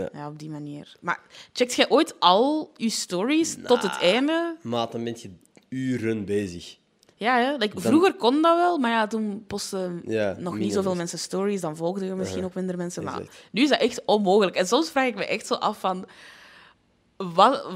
[0.00, 0.08] Ja.
[0.12, 0.28] ja.
[0.28, 0.96] op die manier.
[1.00, 1.20] Maar
[1.52, 4.56] checkt jij ooit al je stories tot het einde?
[4.62, 5.30] Maat, dan ben je
[5.68, 6.76] uren bezig.
[7.14, 7.56] Ja, hè?
[7.56, 11.60] Like, vroeger kon dat wel, maar ja, toen postten Ja, nog niet zoveel mensen stories.
[11.60, 12.50] Dan volgden je misschien Uh-huh.
[12.50, 13.04] ook minder mensen.
[13.04, 13.48] Maar Exact.
[13.50, 14.56] nu is dat echt onmogelijk.
[14.56, 16.06] En soms vraag ik me echt zo af van...
[17.16, 17.66] Wat,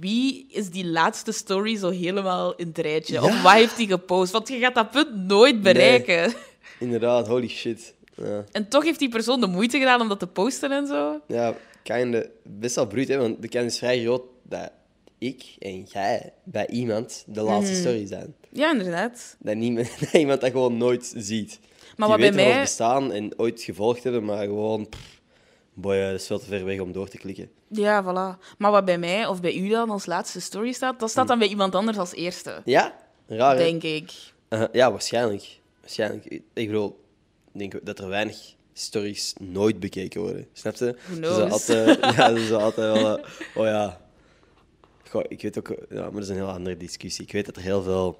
[0.00, 3.12] wie is die laatste story zo helemaal in het rijtje?
[3.14, 3.22] Ja.
[3.22, 4.32] Of wat heeft hij gepost?
[4.32, 6.32] Want je gaat dat punt nooit bereiken.
[6.78, 7.94] Inderdaad, holy shit.
[8.16, 11.20] Ja, En toch heeft die persoon de moeite gedaan om dat te posten en zo.
[11.26, 14.70] ja kinda, best wel bruut, hè, want de kans is vrij groot dat
[15.18, 17.80] ik en jij bij iemand de laatste Mhm.
[17.80, 18.34] story zijn.
[18.52, 19.36] Ja, inderdaad.
[19.38, 21.58] Dat, niemand, dat iemand dat gewoon nooit ziet.
[21.96, 22.60] Maar die wat bij mij...
[22.60, 24.88] bestaan en ooit gevolgd hebben, maar gewoon...
[24.88, 25.19] Pff,
[25.74, 27.50] boy, eh, dat is veel te ver weg om door te klikken.
[27.68, 28.56] Ja, voilà.
[28.58, 31.38] Maar wat bij mij of bij u dan als laatste story staat, dat staat dan
[31.38, 32.62] bij iemand anders als eerste.
[32.64, 32.98] Ja?
[33.26, 33.62] Raar, hè?
[33.62, 34.12] Denk ik.
[34.48, 35.60] Uh, ja, waarschijnlijk.
[35.80, 36.24] waarschijnlijk.
[36.52, 37.00] Ik bedoel,
[37.52, 40.46] ik denk dat er weinig stories nooit bekeken worden.
[40.52, 40.94] Snap je?
[41.06, 41.50] Ze zijn knows?
[41.52, 43.18] altijd, ja, ze zijn altijd wel...
[43.18, 44.00] eh, oh ja...
[45.08, 45.68] Goh, ik weet ook...
[45.90, 47.24] Ja, maar dat is een heel andere discussie.
[47.24, 48.18] Ik weet dat er heel veel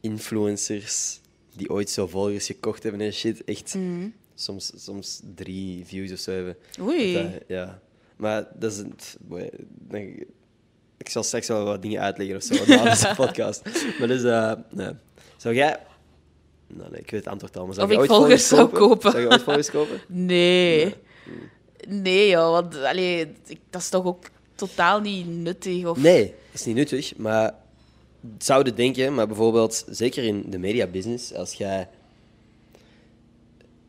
[0.00, 1.20] influencers
[1.56, 4.08] die ooit zo volgers gekocht hebben en shit, echt Mhm.
[4.34, 6.56] Soms, soms drie views of zo hebben.
[6.80, 7.12] Oei.
[7.12, 7.80] Dat- ja.
[8.16, 8.78] Maar dat is...
[8.78, 10.24] een- boy, dan-
[10.96, 13.62] ik zal straks wel wat dingen uitleggen of zo na deze podcast.
[13.98, 14.22] Maar dus...
[14.22, 14.90] eh nee.
[15.36, 15.78] Zou jij...
[16.66, 17.64] Nou, nee, ik weet het antwoord al.
[17.66, 19.10] Maar zou Of ik ooit volgers zou kopen.
[19.10, 20.00] Zou je ooit volgers kopen?
[20.26, 20.94] Nee.
[21.88, 22.50] Nee, joh.
[22.50, 23.32] Want allee,
[23.70, 25.86] dat is toch ook totaal niet nuttig.
[25.86, 25.98] Of...
[25.98, 27.16] Nee, dat is niet nuttig.
[27.16, 27.54] Maar
[28.38, 31.88] zouden denken, maar bijvoorbeeld zeker in de mediabusiness, als jij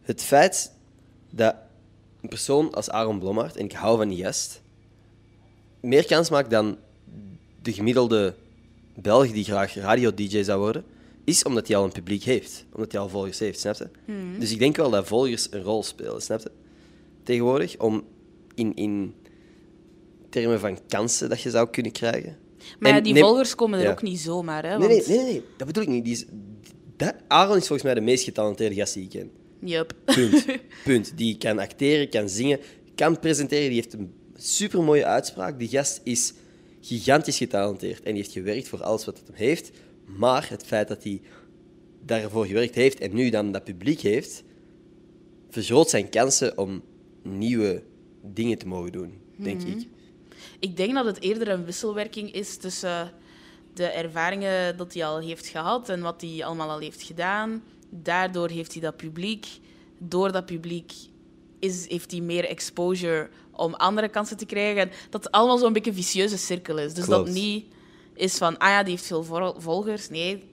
[0.06, 0.72] het feit
[1.30, 1.56] dat
[2.22, 4.62] een persoon als Aaron Blommaert, en ik hou van die gast,
[5.80, 6.78] meer kans maakt dan
[7.62, 8.34] de gemiddelde
[8.96, 10.84] Belg die graag radio-dj zou worden,
[11.24, 12.66] is omdat hij al een publiek heeft.
[12.74, 13.88] Omdat hij al volgers heeft, snap je?
[14.40, 16.52] Dus ik denk wel dat volgers een rol spelen, snap je?
[17.24, 18.04] Tegenwoordig, om
[18.56, 19.14] in, in
[20.30, 22.38] termen van kansen dat je zou kunnen krijgen.
[22.80, 23.92] Maar ja, die neem- volgers komen er Ja.
[23.92, 24.64] ook niet zomaar.
[24.66, 25.08] Hè, Nee, want...
[25.08, 26.04] nee, nee, nee, dat bedoel ik niet.
[26.04, 26.26] Die is,
[26.98, 29.32] dat, Aaron is volgens mij de meest getalenteerde gast die ik ken.
[29.68, 29.94] Yup.
[30.06, 30.46] Punt.
[30.84, 31.18] Punt.
[31.18, 32.60] Die kan acteren, kan zingen,
[32.96, 33.70] kan presenteren.
[33.70, 35.60] Die heeft een supermooie uitspraak.
[35.60, 36.34] Die gast is
[36.82, 38.04] gigantisch getalenteerd.
[38.04, 39.72] En die heeft gewerkt voor alles wat het hem heeft.
[40.06, 41.22] Maar het feit dat hij
[42.06, 44.44] daarvoor gewerkt heeft en nu dan dat publiek heeft,
[45.50, 46.84] vergroot zijn kansen om
[47.24, 47.84] nieuwe
[48.22, 49.88] dingen te mogen doen, denk ik.
[50.60, 53.12] Ik denk dat het eerder een wisselwerking is tussen
[53.74, 57.64] de ervaringen dat hij al heeft gehad en wat hij allemaal al heeft gedaan.
[57.90, 59.48] Daardoor heeft hij dat publiek.
[59.98, 60.92] Door dat publiek
[61.60, 64.82] is, heeft hij meer exposure om andere kansen te krijgen.
[64.82, 66.94] En dat het allemaal zo'n beetje een vicieuze cirkel is.
[66.94, 67.26] Dus Klopt.
[67.26, 67.66] dat niet
[68.14, 70.10] is van, ah ja, die heeft veel vol- volgers.
[70.10, 70.44] Nee,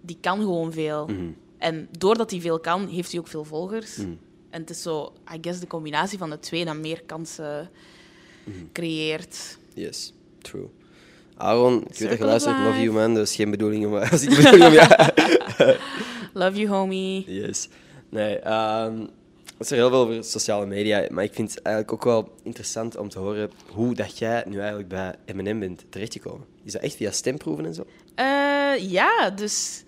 [0.00, 1.06] die kan gewoon veel.
[1.06, 1.30] Mhm.
[1.58, 3.96] En doordat hij veel kan, heeft hij ook veel volgers.
[3.96, 4.08] Mhm.
[4.50, 7.70] En het is zo, I guess, de combinatie van de twee dat meer kansen
[8.44, 8.56] Mhm.
[8.72, 9.58] creëert.
[9.74, 10.68] Yes, true.
[11.36, 13.18] Aaron, ik weet dat je luistert, love you man.
[13.18, 13.92] Is geen bedoeling om...
[14.10, 14.72] Niet de bedoeling om...
[14.72, 15.12] Ja.
[16.34, 17.24] Love you, homie.
[17.32, 17.68] Yes.
[18.08, 19.00] Nee, ehm
[19.54, 22.34] er is er heel veel over sociale media, maar ik vind het eigenlijk ook wel
[22.42, 26.46] interessant om te horen hoe dat jij nu eigenlijk bij M&M bent terechtgekomen.
[26.64, 27.86] Is dat echt via stemproeven en zo?
[28.14, 29.84] Eh, ja, dus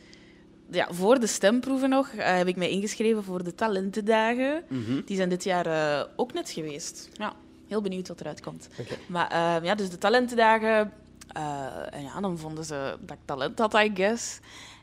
[0.71, 4.65] ja, voor de stemproeven nog eh, heb ik mij ingeschreven voor de talentendagen.
[5.05, 7.09] Die zijn dit jaar eh, ook net geweest.
[7.13, 7.33] Ja,
[7.69, 8.69] heel benieuwd wat eruit komt.
[8.81, 8.95] Oké.
[9.07, 10.93] Maar eh, ja, dus de talentendagen.
[11.37, 14.39] Eh, en ja, dan vonden ze dat ik talent had, I guess.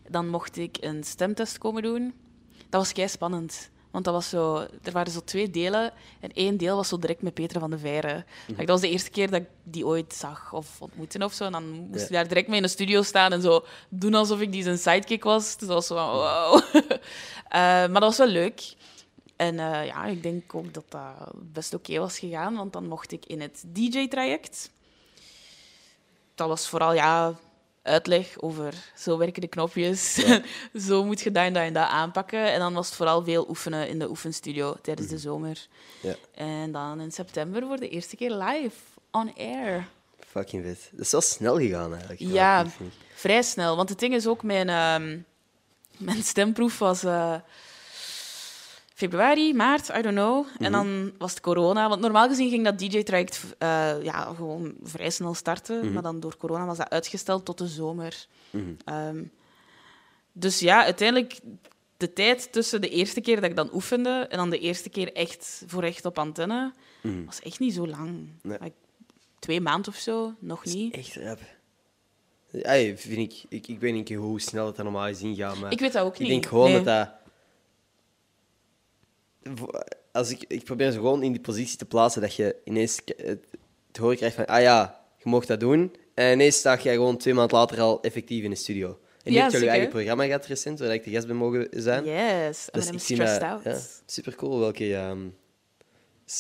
[0.08, 2.14] Dan mocht ik een stemtest komen doen.
[2.70, 3.72] Dat was kei spannend.
[3.92, 5.94] Want dat was zo, er waren zo twee delen.
[6.20, 8.26] En één deel was zo direct met Peter van de Veire.
[8.48, 11.44] Like, dat was de eerste keer dat ik die ooit zag of ontmoette of zo.
[11.46, 12.06] En dan moest Ja.
[12.06, 14.78] ik daar direct mee in de studio staan en zo doen alsof ik die zijn
[14.78, 15.58] sidekick was.
[15.58, 16.62] Dus dat was zo van, wow.
[17.50, 18.76] Eh, maar dat was wel leuk.
[19.36, 23.12] En eh, ja, ik denk ook dat dat best oké was gegaan, want dan mocht
[23.12, 24.72] ik in het DJ-traject.
[26.36, 27.36] Dat was vooral ja,
[27.82, 30.26] uitleg over zo werken de knopjes,
[30.88, 32.52] zo moet je dat en dat en dat aanpakken.
[32.52, 35.68] En dan was het vooral veel oefenen in de oefenstudio tijdens de zomer.
[36.02, 36.16] Ja.
[36.36, 38.76] En dan in september voor de eerste keer live,
[39.12, 39.88] on air.
[40.28, 40.90] Fucking vet.
[40.92, 42.20] Dat is wel snel gegaan eigenlijk.
[42.20, 42.66] Ja,
[43.14, 43.76] vrij snel.
[43.76, 45.20] Want het ding is ook, mijn, ehm,
[45.98, 47.36] mijn stemproef was eh,
[49.04, 50.46] februari, maart, I don't know.
[50.60, 51.90] En dan was het corona.
[51.90, 55.94] Want normaal gezien ging dat DJ-traject eh, ja, gewoon vrij snel starten.
[55.94, 58.26] Maar dan door corona was dat uitgesteld tot de zomer.
[58.86, 59.24] Ehm,
[60.32, 61.40] dus ja, uiteindelijk
[61.98, 65.14] de tijd tussen de eerste keer dat ik dan oefende en dan de eerste keer
[65.14, 66.74] echt voor echt op antenne,
[67.26, 68.28] was echt niet zo lang.
[68.42, 68.58] Nee.
[68.62, 68.76] Like,
[69.40, 70.94] twee maanden of zo, nog is niet.
[70.96, 71.40] echt rap.
[72.52, 75.72] Ja, vind ik, ik, ik weet niet hoe snel het er normaal gezien gaat, maar
[75.72, 76.30] Ik weet dat ook ik niet.
[76.30, 76.84] denk gewoon Nee.
[76.84, 77.10] dat dat...
[80.12, 83.40] Als ik, ik probeer ze gewoon in die positie te plaatsen dat je ineens het,
[83.88, 85.94] het horen krijgt van, ah ja, je mag dat doen.
[86.14, 89.00] En ineens sta je gewoon twee maanden later al effectief in de studio.
[89.24, 89.68] En Ja, je je zeker.
[89.68, 92.06] eigen programma gehad recent, waar ik de gast ben mogen zijn.
[92.06, 93.64] Yes, Dus en ik stressed out.
[93.64, 95.20] ja, super cool welke, ehm,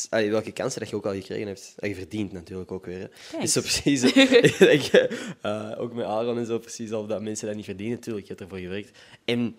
[0.10, 1.74] allee, welke kansen dat je ook al gekregen hebt.
[1.76, 3.00] Dat je verdient natuurlijk ook weer.
[3.00, 3.08] Hè.
[3.32, 3.54] Thanks.
[3.54, 4.04] Dus zo precies,
[4.52, 5.10] ik denk,
[5.42, 7.96] eh, ook met Aaron en zo, precies al dat mensen dat niet verdienen.
[7.96, 8.98] Natuurlijk, je hebt ervoor gewerkt.
[9.26, 9.56] En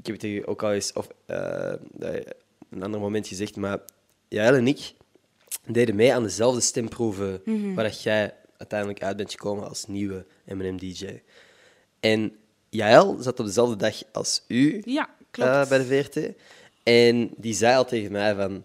[0.00, 2.34] ik heb het tegen je ook al eens, of eh, dat-
[2.70, 3.78] een ander moment gezegd, maar
[4.28, 4.92] jij en ik
[5.66, 7.42] deden mee aan dezelfde stemproeven
[7.74, 11.20] waar dat jij uiteindelijk uit bent gekomen als nieuwe M&M-DJ.
[12.00, 12.36] En
[12.68, 15.50] Jael zat op dezelfde dag als u Ja, klopt.
[15.50, 16.28] eh, bij de VRT.
[16.82, 18.64] En die zei al tegen mij van...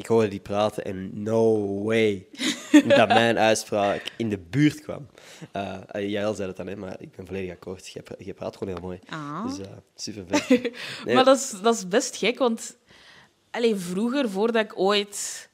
[0.00, 2.26] Ik hoorde die praten en no way
[2.96, 5.06] dat mijn uitspraak in de buurt kwam.
[5.52, 7.88] Eh uh, Jael zei dat dan, hè, maar ik ben volledig akkoord.
[7.88, 8.98] Je, je praat gewoon heel mooi.
[9.08, 9.46] Ah.
[9.46, 10.48] Dus eh, super vet.
[11.04, 12.76] Nee, maar dat is, dat is best gek, want
[13.50, 15.48] allee, vroeger, voordat ik ooit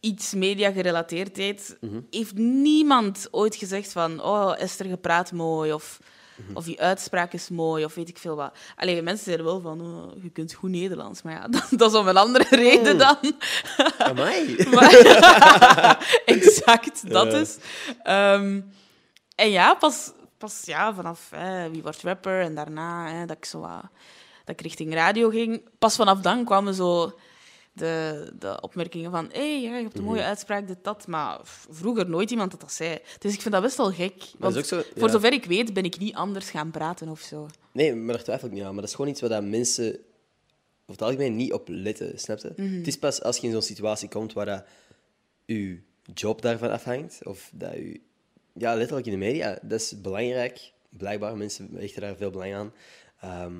[0.00, 2.00] iets media gerelateerd deed, Mhm.
[2.10, 5.98] heeft niemand ooit gezegd van oh, Esther, je praat mooi, of.
[6.52, 8.52] Of die uitspraak is mooi, of weet ik veel wat.
[8.76, 11.98] Allee, mensen zeiden wel van, oh, je kunt goed Nederlands, maar ja, dat, dat is
[11.98, 12.98] om een andere reden Oh.
[12.98, 13.32] dan.
[13.98, 14.56] Amai.
[14.74, 17.56] Maar- exact, dat is.
[18.02, 18.60] Ehm,
[19.34, 23.44] en ja, pas, pas ja, vanaf hè, Wie wordt rapper en daarna hè, dat, ik
[23.44, 23.82] zo, wat-
[24.44, 27.18] dat ik richting radio ging, pas vanaf dan kwamen zo
[27.78, 30.28] de, de opmerkingen van hé, ja, je hebt een mooie Mhm.
[30.28, 31.06] uitspraak, dit, dat.
[31.06, 32.98] Maar vroeger nooit iemand dat dat zei.
[33.18, 34.24] Dus ik vind dat best wel gek.
[34.38, 37.46] Want voor zover ik weet, ben ik niet anders gaan praten of zo.
[37.72, 38.70] Nee, maar daar twijfel ik niet aan.
[38.72, 39.86] Maar dat is gewoon iets waar mensen
[40.86, 42.52] over het algemeen niet op letten, snap je?
[42.56, 42.74] Mhm.
[42.76, 44.64] Het is pas als je in zo'n situatie komt waar dat
[45.44, 45.80] je
[46.14, 48.00] job daarvan afhangt, of dat je...
[48.52, 50.72] Ja, letterlijk in de media, dat is belangrijk.
[50.88, 52.72] Blijkbaar, mensen hechten daar veel belang aan.
[53.20, 53.52] Ehm,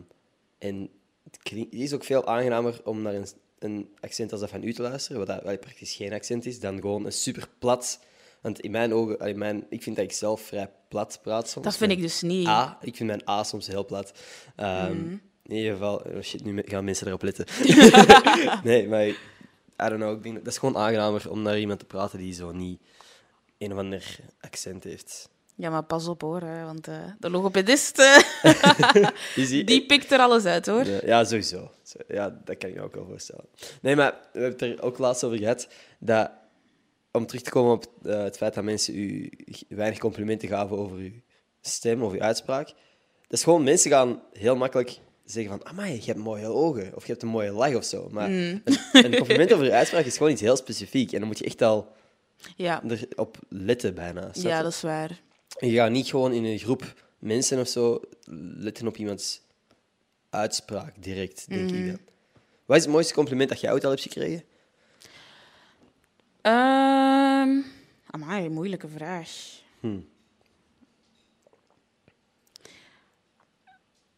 [0.59, 0.89] en
[1.31, 3.27] het is ook veel aangenamer om naar een,
[3.59, 6.61] een accent als dat van u te luisteren, wat dat wel praktisch geen accent is,
[6.61, 8.01] dan gewoon een super plat...
[8.41, 11.65] Want in mijn ogen, allee, mijn, ik vind dat ik zelf vrij plat praat soms.
[11.65, 12.47] Dat vind ik dus niet.
[12.47, 12.79] A.
[12.81, 14.13] Ik vind mijn A soms heel plat.
[14.57, 15.17] Ehm, Mhm.
[15.43, 17.47] In ieder geval, oh shit, nu gaan mensen erop letten.
[18.65, 19.17] nee, maar I
[19.77, 20.17] don't know.
[20.17, 22.81] Ik denk, dat dat is gewoon aangenamer om naar iemand te praten die zo niet
[23.59, 25.29] een of ander accent heeft.
[25.61, 30.19] Ja, maar pas op hoor, hè, want eh, de logopedist eh, die, die pikt er
[30.19, 30.85] alles uit hoor.
[30.85, 31.71] Ja, ja, sowieso.
[32.09, 33.45] Ja, dat kan ik me ook wel voorstellen.
[33.83, 35.69] Nee, maar we hebben het er ook laatst over gehad
[35.99, 36.31] dat
[37.13, 39.31] om terug te komen op eh, het feit dat mensen u
[39.69, 41.11] weinig complimenten gaven over uw
[41.61, 42.67] stem of uw uitspraak.
[42.67, 47.03] Dat is gewoon, mensen gaan heel makkelijk zeggen van, amai, je hebt mooie ogen, of
[47.07, 48.09] je hebt een mooie lach of zo.
[48.11, 51.13] Maar een, een compliment over je uitspraak is gewoon iets heel specifiek.
[51.13, 51.93] En dan moet je echt al
[52.57, 54.31] Ja, erop letten bijna.
[54.33, 55.21] ja dat is waar.
[55.59, 58.01] Je gaat niet gewoon in een groep mensen of zo
[58.57, 59.41] letten op iemands
[60.31, 61.99] uitspraak direct, denk ik dan.
[62.65, 64.45] Wat is het mooiste compliment dat jij ooit al hebt gekregen?
[66.41, 67.61] Ehm
[68.11, 69.31] amai, moeilijke vraag.
[69.81, 70.09] Hmm.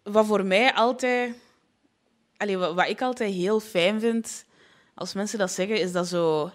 [0.03, 1.35] Wat voor mij altijd...
[2.37, 4.45] Allee, wat, wat ik altijd heel fijn vind
[4.95, 6.53] als mensen dat zeggen, is dat zo...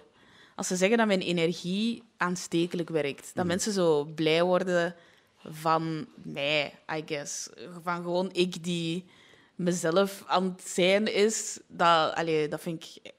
[0.54, 3.30] Als ze zeggen dat mijn energie aanstekelijk werkt.
[3.34, 4.94] Dat mensen zo blij worden
[5.44, 7.48] van mij, I guess.
[7.82, 9.04] Van gewoon ik die
[9.54, 11.58] mezelf aan het zijn is.
[11.66, 13.12] Dat, allee, dat vind ik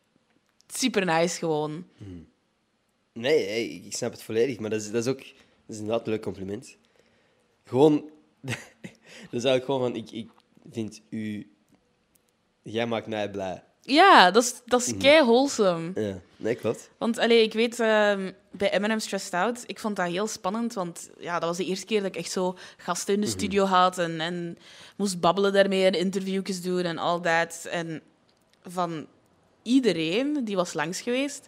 [0.68, 1.88] super nice gewoon.
[3.14, 5.24] Nee, hey, ik snap het volledig, maar dat is, dat is ook
[5.68, 6.78] dat is inderdaad een leuk compliment.
[7.64, 8.10] Gewoon,
[8.42, 8.58] dat
[9.32, 10.30] is eigenlijk gewoon van, ik, ik
[10.72, 11.52] vind u,
[12.62, 13.64] jij maakt mij blij.
[13.88, 15.92] Ja, dat is, dat is kei wholesome.
[15.96, 16.90] Ja, nee, klopt.
[16.98, 21.10] Want allee, ik weet, ehm, bij Eminem Stressed Out, ik vond dat heel spannend, want
[21.20, 23.98] ja, dat was de eerste keer dat ik echt zo gasten in de studio had
[23.98, 24.58] en, en
[24.96, 27.68] moest babbelen daarmee en interviewjes doen en al dat.
[27.72, 28.02] En
[28.64, 29.08] van
[29.62, 31.48] iedereen die was langs geweest,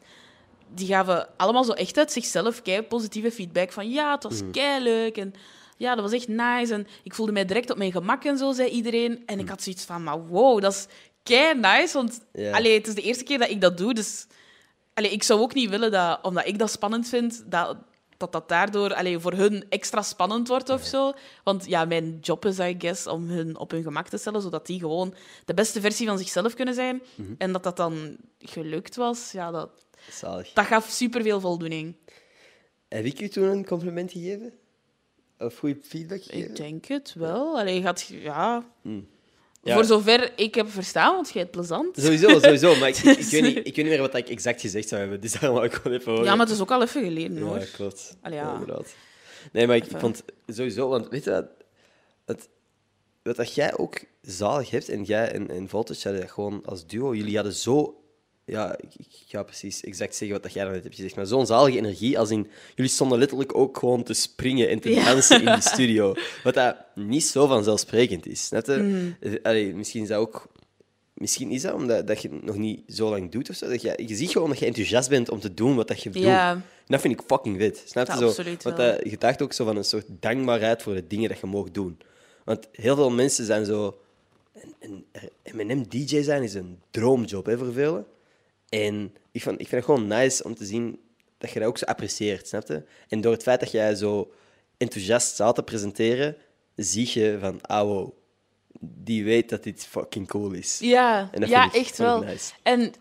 [0.74, 4.84] die gaven allemaal zo echt uit zichzelf kei positieve feedback van ja, het was kei
[4.84, 5.34] leuk en
[5.80, 6.74] ja, dat was echt nice.
[6.74, 9.24] En ik voelde mij direct op mijn gemak en zo, zei iedereen.
[9.26, 10.88] En ik had zoiets van, maar wow, dat is
[11.24, 11.94] kei nice.
[11.94, 12.20] Want
[12.52, 13.94] allee, het is de eerste keer dat ik dat doe.
[13.94, 14.28] Dus
[14.94, 17.78] allee, ik zou ook niet willen dat, omdat ik dat spannend vind, dat
[18.20, 21.14] dat, dat daardoor allee, voor hun extra spannend wordt of zo.
[21.44, 24.66] Want ja, mijn job is, I guess, om hun op hun gemak te stellen, zodat
[24.66, 25.14] die gewoon
[25.46, 27.02] de beste versie van zichzelf kunnen zijn.
[27.16, 27.34] Mhm.
[27.38, 29.70] En dat dat dan gelukt was, ja, dat,
[30.12, 30.54] Zalig.
[30.54, 31.96] dat gaf superveel voldoening.
[32.88, 34.54] Heb ik u toen een compliment gegeven?
[35.38, 36.50] Of goede feedback gegeven?
[36.50, 37.60] Ik denk het wel.
[37.60, 38.66] Allee, gaat, ja,
[39.64, 39.74] Ja.
[39.74, 41.98] Voor zover ik heb verstaan, want jij het plezant.
[41.98, 42.76] Sowieso, sowieso.
[42.76, 45.02] Maar ik, ik, ik weet niet, ik weet niet meer wat ik exact gezegd zou
[45.02, 45.22] hebben.
[45.22, 46.26] Dus daarom wou ik gewoon even horen.
[46.26, 47.60] Ja, maar het is ook al even geleden, hoor.
[47.60, 48.18] Ja, klopt.
[48.22, 48.54] Allee, ja.
[48.54, 48.94] inderdaad.
[49.52, 50.00] Nee, maar ik, Even.
[50.00, 50.90] vond sowieso...
[50.90, 51.46] Want weet je wat?
[52.26, 52.50] Het,
[53.24, 56.86] wat dat jij ook zalig hebt, en jij en, en Voltage hadden dat gewoon als
[56.86, 57.99] duo, jullie hadden zo...
[58.50, 61.46] Ja, ik, ik ga precies exact zeggen wat dat jij net hebt gezegd, maar zo'n
[61.46, 62.48] zalige energie, als in...
[62.76, 65.04] Jullie stonden letterlijk ook gewoon te springen en te Ja.
[65.04, 66.14] dansen in die studio.
[66.44, 68.46] Wat dat niet zo vanzelfsprekend is.
[68.46, 68.78] Snap je?
[68.78, 69.16] Mm.
[69.20, 70.48] Eh, allee, misschien is dat ook...
[71.14, 73.68] Misschien is dat omdat dat je het nog niet zo lang doet of zo.
[73.68, 76.10] Dat je, je ziet gewoon dat je enthousiast bent om te doen wat dat je
[76.10, 76.22] doet.
[76.24, 76.52] Ja.
[76.52, 77.84] En dat vind ik fucking vet.
[77.86, 78.28] Snap je zo?
[78.28, 81.40] absoluut Want dat, je dacht ook zo van een soort dankbaarheid voor de dingen dat
[81.40, 81.98] je mag doen.
[82.46, 84.00] Want heel veel mensen zijn zo...
[84.80, 88.06] Een, een M&M-DJ zijn is een droomjob hè, voor velen.
[88.70, 91.00] En ik vind, ik vind het gewoon nice om te zien
[91.38, 92.84] dat je dat ook zo apprecieert, snap je?
[93.08, 94.32] En door het feit dat jij zo
[94.78, 96.36] enthousiast staat te presenteren,
[96.76, 98.12] zie je van, ah wow,
[98.80, 100.78] die weet dat dit fucking cool is.
[100.82, 102.24] Ja, ja ik- echt wel.
[102.24, 102.54] nice.
[102.64, 102.94] En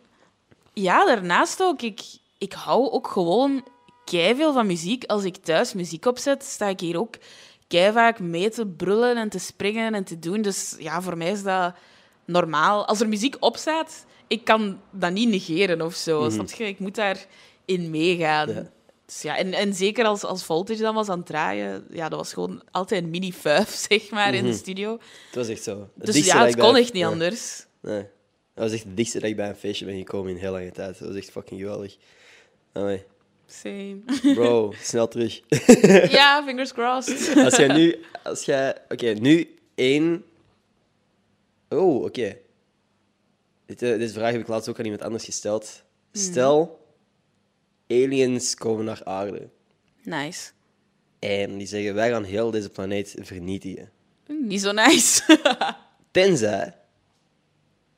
[0.72, 2.00] ja, daarnaast ook, ik,
[2.38, 3.64] ik hou ook gewoon
[4.11, 5.04] veel van muziek.
[5.04, 7.16] Als ik thuis muziek opzet, sta ik hier ook
[7.68, 10.42] vaak mee te brullen en te springen en te doen.
[10.42, 11.74] Dus ja, voor mij is dat
[12.24, 12.87] normaal.
[12.87, 16.31] Als er muziek op staat, ik kan dat niet negeren of zo.
[16.31, 16.64] Snap je?
[16.64, 18.49] Ik moet daarin meegaan.
[18.49, 18.71] Ja.
[19.07, 22.19] Dus ja, en, en zeker als, als Voltage dan was aan het draaien, ja, dat
[22.19, 24.93] was gewoon altijd een mini-fuif, zeg maar, in de studio.
[25.27, 25.88] Het was echt zo.
[25.99, 27.67] Het Dus ja, dat het kon echt niet anders.
[27.81, 28.07] Nee.
[28.55, 30.71] Dat was echt het dichtste dat ik bij een feestje ben gekomen in heel lange
[30.71, 30.99] tijd.
[30.99, 31.97] Dat was echt fucking geweldig.
[32.73, 33.05] Allee.
[33.47, 33.99] Same.
[34.35, 35.41] Bro, snel terug.
[36.11, 37.37] ja, fingers crossed.
[37.37, 37.97] Als jij nu...
[38.23, 38.77] Als jij...
[38.88, 40.25] Oké, nu één...
[41.69, 42.37] Oh, oké.
[43.68, 45.83] Dit, eh, deze vraag heb ik laatst ook aan iemand anders gesteld.
[46.12, 46.87] Stel,
[47.88, 49.48] aliens komen naar aarde.
[50.02, 50.50] Nice.
[51.18, 53.90] En die zeggen, wij gaan heel deze planeet vernietigen.
[54.26, 55.38] Niet zo nice.
[56.11, 56.74] Tenzij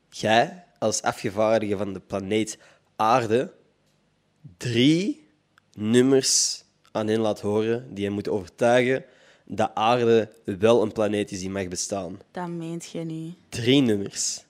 [0.09, 2.57] jij als afgevaardigde van de planeet
[2.95, 3.53] Aarde
[4.57, 5.27] drie
[5.73, 9.05] nummers aan hen laat horen die je moeten overtuigen
[9.45, 12.19] dat Aarde wel een planeet is die mag bestaan.
[12.31, 13.35] dat meent je niet.
[13.49, 14.43] Drie nummers.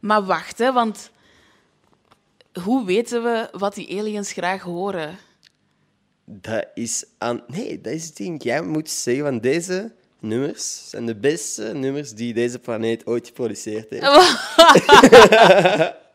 [0.00, 1.10] Maar wacht, hè, want
[2.62, 5.18] hoe weten we wat die aliens graag horen?
[6.24, 7.42] Dat is aan...
[7.46, 8.42] Nee, dat is het ding.
[8.42, 13.90] Jij moet zeggen van deze nummers zijn de beste nummers die deze planeet ooit geproduceerd
[13.90, 14.06] heeft.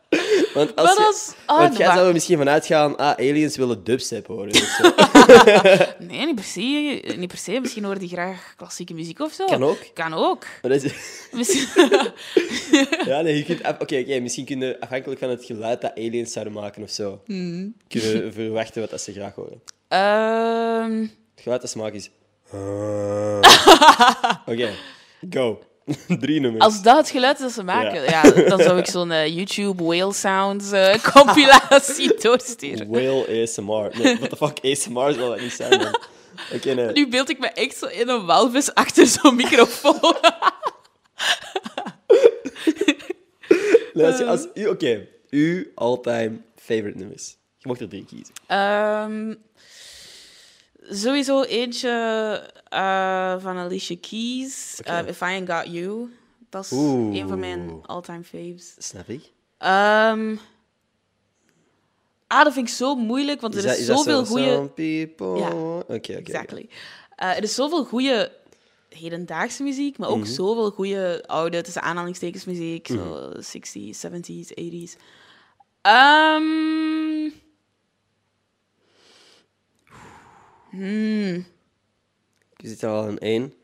[0.54, 1.06] Want als Maar
[1.46, 4.48] ah, want jij zou er misschien van uitgaan, ah, aliens willen dubstep horen.
[4.50, 4.92] of zo.
[6.08, 6.60] Nee, niet per se.
[7.16, 7.60] Niet per se.
[7.60, 9.44] Misschien horen die graag klassieke muziek of zo.
[9.46, 9.78] Kan ook.
[9.94, 10.46] Kan ook.
[10.62, 10.92] Maar dat is...
[11.32, 11.66] Misschien...
[13.06, 13.62] Ja, nee, je kunt...
[13.62, 17.74] af- Oké, misschien kunnen afhankelijk van het geluid dat aliens zouden maken of zo, Hmm.
[17.88, 19.62] kunnen we verwachten wat dat ze graag horen.
[19.88, 21.00] Ehm,
[21.34, 22.10] Het geluid dat ze maken is...
[24.46, 24.70] Oké,
[25.30, 25.60] go.
[26.20, 26.64] Drie nummers.
[26.64, 28.22] als dat het geluid is dat ze maken, ja.
[28.50, 32.88] dan zou ik zo'n eh, YouTube whale sounds eh, compilatie doorsturen.
[32.88, 34.02] Whale ASMR.
[34.02, 35.98] Nee, what the fuck, ASMR zal dat niet zijn, man.
[36.52, 36.92] Oké, nee.
[36.92, 40.16] Nu beeld ik me echt zo in een walvis achter zo'n microfoon.
[43.94, 47.36] Nee, als u, Oké, uw all-time favorite nummers.
[47.58, 48.34] Je mocht er drie kiezen.
[48.46, 49.34] Ehm,
[50.90, 51.90] sowieso eentje
[52.68, 56.10] eh, van Alicia Keys, eh, If I Ain't Got You.
[56.50, 57.16] Dat is Oeh.
[57.18, 58.74] een van mijn all-time faves.
[58.78, 59.32] Snap ik.
[59.58, 60.36] Ehm,
[62.26, 64.30] ah, dat vind ik zo moeilijk, want er is, dat zoveel zo?
[64.34, 64.52] goede...
[64.54, 65.36] Some people...
[65.38, 65.50] Ja.
[65.78, 66.12] Oké, oké.
[66.12, 66.68] Exactly.
[67.16, 68.32] Er is zoveel goede
[68.88, 70.26] hedendaagse muziek, maar ook Mhm.
[70.26, 74.96] zoveel goede oude, tussen aanhalingstekens muziek, zo 60s, 70s, 80s.
[75.80, 77.30] Ehm
[80.74, 81.46] hmm.
[82.56, 83.54] Je zit al aan één.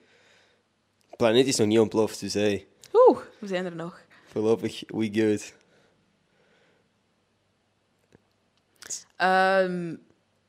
[1.10, 4.00] De planeet is nog niet ontploft, dus hey, Oeh, we zijn er nog.
[4.26, 5.54] voorlopig we good.
[9.16, 9.94] Ehm,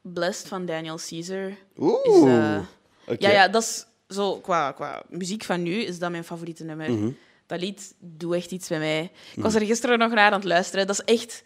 [0.02, 1.58] Blessed van Daniel Caesar.
[1.78, 2.06] Oeh.
[2.06, 3.20] Is, eh.
[3.20, 6.92] Ja, ja, dat is zo, qua, qua muziek van nu is dat mijn favoriete nummer.
[6.92, 7.12] Mhm.
[7.46, 9.12] Dat lied doet echt iets bij mij.
[9.36, 10.88] Ik was er gisteren nog naar aan het luisteren.
[10.88, 11.44] Dat is echt,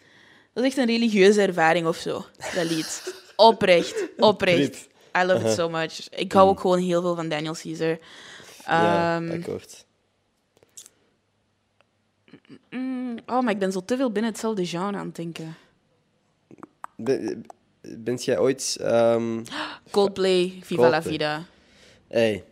[0.52, 3.14] dat is echt een religieuze ervaring of zo, dat lied.
[3.36, 4.88] Oprecht, oprecht.
[5.22, 6.08] I love it so much.
[6.10, 7.98] Ik hou ook gewoon heel veel van Daniel Caesar.
[8.66, 9.84] ja, Ehm, akkoord.
[12.70, 15.56] mm, oh, maar ik ben zo te veel binnen hetzelfde genre aan het denken.
[16.96, 17.44] Ben,
[17.80, 18.76] bent jij ooit...
[18.80, 19.42] ehm
[19.90, 21.02] Coldplay, Viva la.
[21.02, 21.42] Vida.
[22.08, 22.44] hey,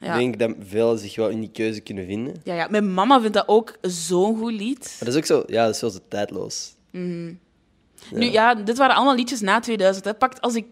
[0.00, 0.14] Ja.
[0.14, 2.32] ik denk dat veel zich wel in die keuze kunnen vinden.
[2.32, 4.96] Maar Ja, ja, mijn mama vindt dat ook zo'n goed lied.
[4.98, 5.42] dat is ook zo...
[5.46, 6.74] Ja, dat is wel zo tijdloos.
[6.90, 10.04] Nu, ja, dit waren allemaal liedjes na 2000.
[10.04, 10.14] Hè.
[10.14, 10.66] Pakt als ik...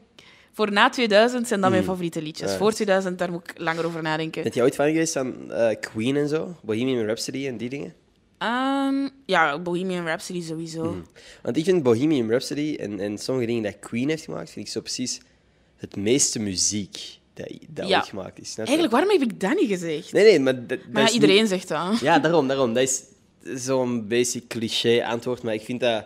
[0.52, 2.50] Voor na 2000 zijn dat mijn favoriete liedjes.
[2.50, 2.56] Ja.
[2.56, 4.42] Voor 2000, daar moet ik langer over nadenken.
[4.42, 6.56] Bent jij ooit fan geweest van eh, Queen en zo?
[6.62, 7.94] Bohemian Rhapsody en die dingen?
[8.38, 10.84] Ehm, ja, Bohemian Rhapsody sowieso.
[10.84, 11.00] Mhm.
[11.42, 14.72] Want ik vind Bohemian Rhapsody en, en sommige dingen dat Queen heeft gemaakt, vind ik
[14.72, 15.20] zo precies
[15.76, 17.96] het meeste muziek dat, dat Ja.
[17.98, 18.50] ooit gemaakt is.
[18.50, 18.56] je?
[18.56, 20.12] Eigenlijk, waarom heb ik dat niet gezegd?
[20.12, 20.54] Nee, nee, maar...
[20.54, 21.98] Dat, dat maar ja, is iedereen niet- zegt dat.
[22.00, 22.72] Ja, daarom, daarom.
[22.74, 23.02] Dat is
[23.64, 26.04] zo'n basic cliché antwoord, maar ik vind dat...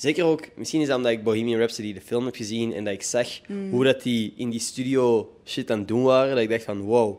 [0.00, 2.92] Zeker ook, misschien is dat omdat ik Bohemian Rhapsody de film heb gezien en dat
[2.92, 3.70] ik zag Mm.
[3.70, 6.80] hoe dat die in die studio shit aan het doen waren, dat ik dacht van
[6.80, 7.18] wow,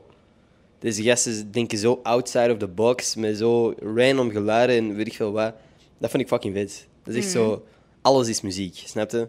[0.80, 5.14] deze gasten denken zo outside of the box, met zo random geluiden en weet ik
[5.14, 5.54] veel wat.
[5.98, 6.88] Dat vond ik fucking vet.
[7.04, 7.66] Dat is echt zo,
[8.02, 9.28] alles is muziek, snap je?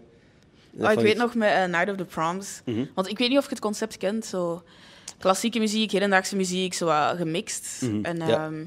[0.79, 2.61] Oh, ik weet nog met eh, Night of the Proms.
[2.65, 2.85] Mhm.
[2.95, 4.25] Want ik weet niet of je het concept kent.
[4.25, 4.63] Zo
[5.19, 7.81] klassieke muziek, hedendaagse muziek, zo wat gemixt.
[7.81, 8.45] Mhm, En ja.
[8.45, 8.65] ehm,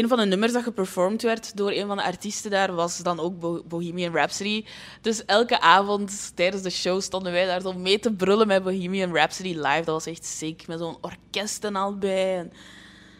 [0.00, 3.20] een van de nummers dat geperformed werd door een van de artiesten daar was dan
[3.20, 4.64] ook Bo- Bohemian Rhapsody.
[5.00, 9.14] Dus elke avond tijdens de show stonden wij daar zo mee te brullen met Bohemian
[9.14, 9.76] Rhapsody live.
[9.84, 12.36] Dat was echt sick, met zo'n orkest en al bij.
[12.38, 12.44] En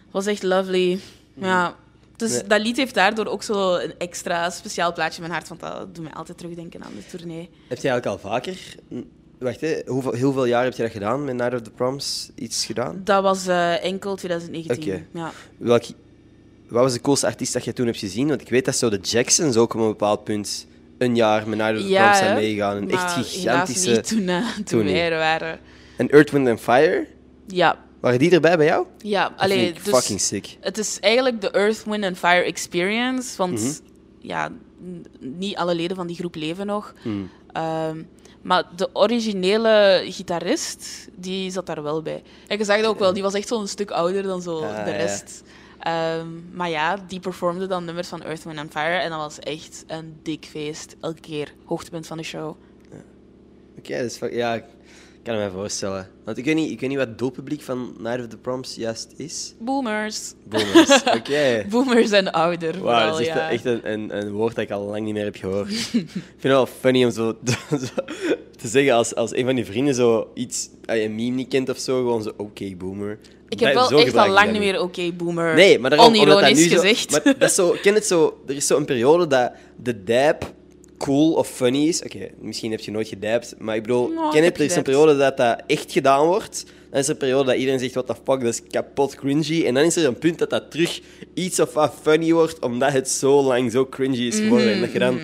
[0.04, 0.98] het was echt lovely.
[1.34, 1.76] Ja,
[2.16, 2.38] dus Mhm.
[2.38, 2.48] Nee.
[2.48, 5.94] dat lied heeft daardoor ook zo een extra speciaal plaatje in mijn hart, want dat
[5.94, 7.50] doet mij altijd terugdenken aan de tournee.
[7.68, 8.56] Heb je eigenlijk al vaker...
[9.38, 12.30] Wacht, hè, hoeveel, hoeveel jaar heb je dat gedaan met Night of the Proms?
[12.34, 13.00] Iets gedaan?
[13.04, 14.92] Dat was eh, enkel 2019.
[14.92, 15.04] Oké.
[15.12, 15.32] Ja.
[15.56, 15.84] Welk,
[16.74, 18.28] wat was de coolste artiest dat je toen hebt gezien?
[18.28, 20.66] Want ik weet dat zo de Jacksons ook op een bepaald punt
[20.98, 22.76] een jaar met Night of the Ja, Proms zijn meegegaan.
[22.76, 23.90] Een echt gigantische...
[23.90, 25.58] niet toen, er waren.
[25.96, 27.06] En Earth, Wind and Fire?
[27.46, 28.86] Ja, Waren die erbij bij jou?
[28.98, 29.28] ja.
[29.28, 30.56] Dat Allee, vind ik dus fucking sick.
[30.60, 33.36] het is eigenlijk de Earth, Wind and Fire experience.
[33.36, 33.72] Want Mhm.
[34.18, 34.50] ja,
[35.20, 36.94] niet alle leden van die groep leven nog.
[37.02, 37.30] Hmm.
[37.52, 38.02] Ehm,
[38.42, 42.22] maar de originele gitarist, die zat daar wel bij.
[42.48, 44.84] En je zag dat ook wel, die was echt zo'n stuk ouder dan zo Ah,
[44.84, 44.96] de ja.
[45.84, 46.26] Ehm,
[46.56, 48.96] maar ja, die performde dan nummers van Earth, Wind and Fire.
[48.96, 50.96] En dat was echt een dik feest.
[51.00, 52.56] Elke keer hoogtepunt van de show.
[53.78, 54.62] Oké, dus fuck- ja,
[55.24, 56.08] kan me voorstellen.
[56.24, 58.74] Want ik weet niet, ik weet niet wat het doelpubliek van Night of the Proms
[58.74, 59.54] juist is.
[59.58, 60.32] Boomers.
[60.44, 61.02] Boomers.
[61.18, 61.64] Oké.
[61.68, 62.80] Boomers en ouder.
[62.80, 63.50] Wauw, vooral, dat is echt, ja.
[63.50, 65.70] echt een, een, een woord dat ik al lang niet meer heb gehoord.
[65.70, 67.86] ik vind het wel funny om zo, zo
[68.62, 71.68] te zeggen als, als een van die vrienden zo iets, je een meme niet kent
[71.68, 73.18] of zo, gewoon zo, oké, boomer.
[73.48, 75.54] Ik heb wel zo echt al lang niet meer oké boomer.
[75.54, 77.10] Nee, maar daarom, omdat dat onironisch nu zo, gezegd.
[77.10, 79.52] Maar dat is zo, ken het zo, er is zo'n periode dat
[79.82, 80.52] de dab
[80.98, 82.02] cool of funny is.
[82.02, 84.82] Oké, misschien heb je nooit gedapt, maar ik bedoel, ken heb het, er is een
[84.82, 86.64] periode dat dat echt gedaan wordt.
[86.90, 89.64] Dan is er een periode dat iedereen zegt, what the fuck, dat is kapot cringy.
[89.66, 91.00] En dan is er een punt dat dat terug
[91.34, 94.72] iets of wat funny wordt, omdat het zo lang zo cringy is geworden.
[94.72, 95.18] En dat je dan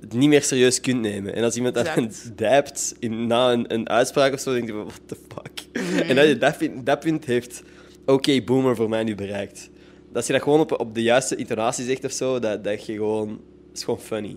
[0.00, 1.34] het niet meer serieus kunt nemen.
[1.34, 4.72] En als iemand dat dan dapt in, na een, een uitspraak of zo, denk je
[4.72, 5.82] van, what the fuck.
[6.08, 7.62] En dat, je dat, punt, dat punt heeft
[8.06, 9.70] oké boomer voor mij nu bereikt.
[10.14, 12.92] Als je dat gewoon op, op de juiste intonatie zegt of zo, dat, dat je
[12.92, 13.28] gewoon...
[13.28, 14.36] Dat is gewoon funny.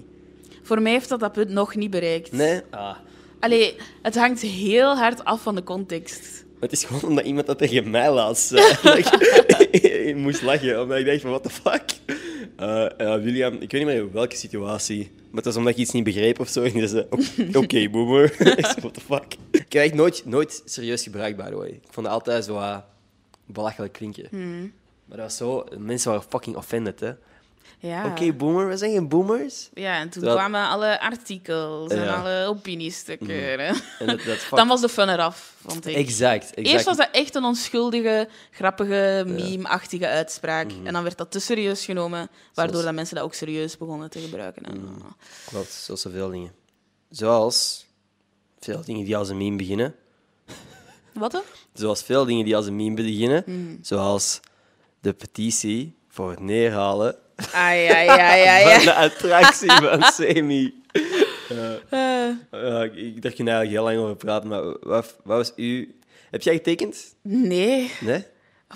[0.68, 2.32] Voor mij heeft dat dat punt nog niet bereikt.
[2.32, 2.62] Nee?
[2.70, 2.96] Ah.
[3.40, 6.46] Allee, het hangt heel hard af van de context.
[6.60, 9.04] Het is gewoon omdat iemand dat tegen mij laatst zei.
[9.72, 11.84] ik, moest lachen, omdat ik dacht van, what the fuck?
[12.56, 15.12] Eh, William, ik weet niet meer in welke situatie.
[15.16, 16.64] Maar het was omdat ik iets niet begreep of zo.
[16.64, 18.36] En zei, "Oké, oké, boomer.
[18.82, 19.26] what the fuck?
[19.52, 21.68] Ik heb echt nooit, nooit serieus gebruikt, by the way.
[21.68, 22.78] Ik vond het altijd zo uh,
[23.46, 24.28] belachelijk klinken.
[25.06, 25.66] Maar dat was zo...
[25.78, 27.12] Mensen waren fucking offended, hè.
[27.80, 28.06] Ja.
[28.06, 28.68] Oké, boomer.
[28.68, 29.70] We zijn geen boomers.
[29.74, 32.16] Ja, en toen Dat- kwamen alle artikels en Ja.
[32.16, 33.28] alle opiniestukken.
[33.44, 33.54] hè.
[34.00, 35.96] En dat, dat fuck- Dan was de fun eraf, vond ik.
[35.96, 36.68] Exact, exact.
[36.68, 40.72] Eerst was dat echt een onschuldige, grappige, meme-achtige uitspraak.
[40.74, 40.88] Mhm.
[40.88, 44.20] En dan werd dat te serieus genomen, waardoor dat mensen dat ook serieus begonnen te
[44.20, 44.64] gebruiken.
[44.64, 44.94] En, Mhm.
[45.46, 46.52] Klopt, zoals zoveel dingen.
[47.10, 47.86] Zoals
[48.60, 49.96] veel dingen die als een meme beginnen.
[51.14, 51.42] Wat dan?
[51.74, 53.44] Zoals veel dingen die als een meme beginnen.
[53.46, 53.76] Mhm.
[53.82, 54.40] Zoals
[55.02, 57.16] de petitie voor het neerhalen
[57.52, 58.00] Ja, ja,
[58.36, 58.80] ja, van ja.
[58.84, 60.74] de attractie van Semi.
[61.50, 65.52] Ja, ik, ik, daar kun je eigenlijk heel lang over praten, maar wat, wat was
[65.56, 65.96] u...
[66.32, 67.16] Heb jij getekend?
[67.22, 67.92] nee.
[68.00, 68.24] Nee?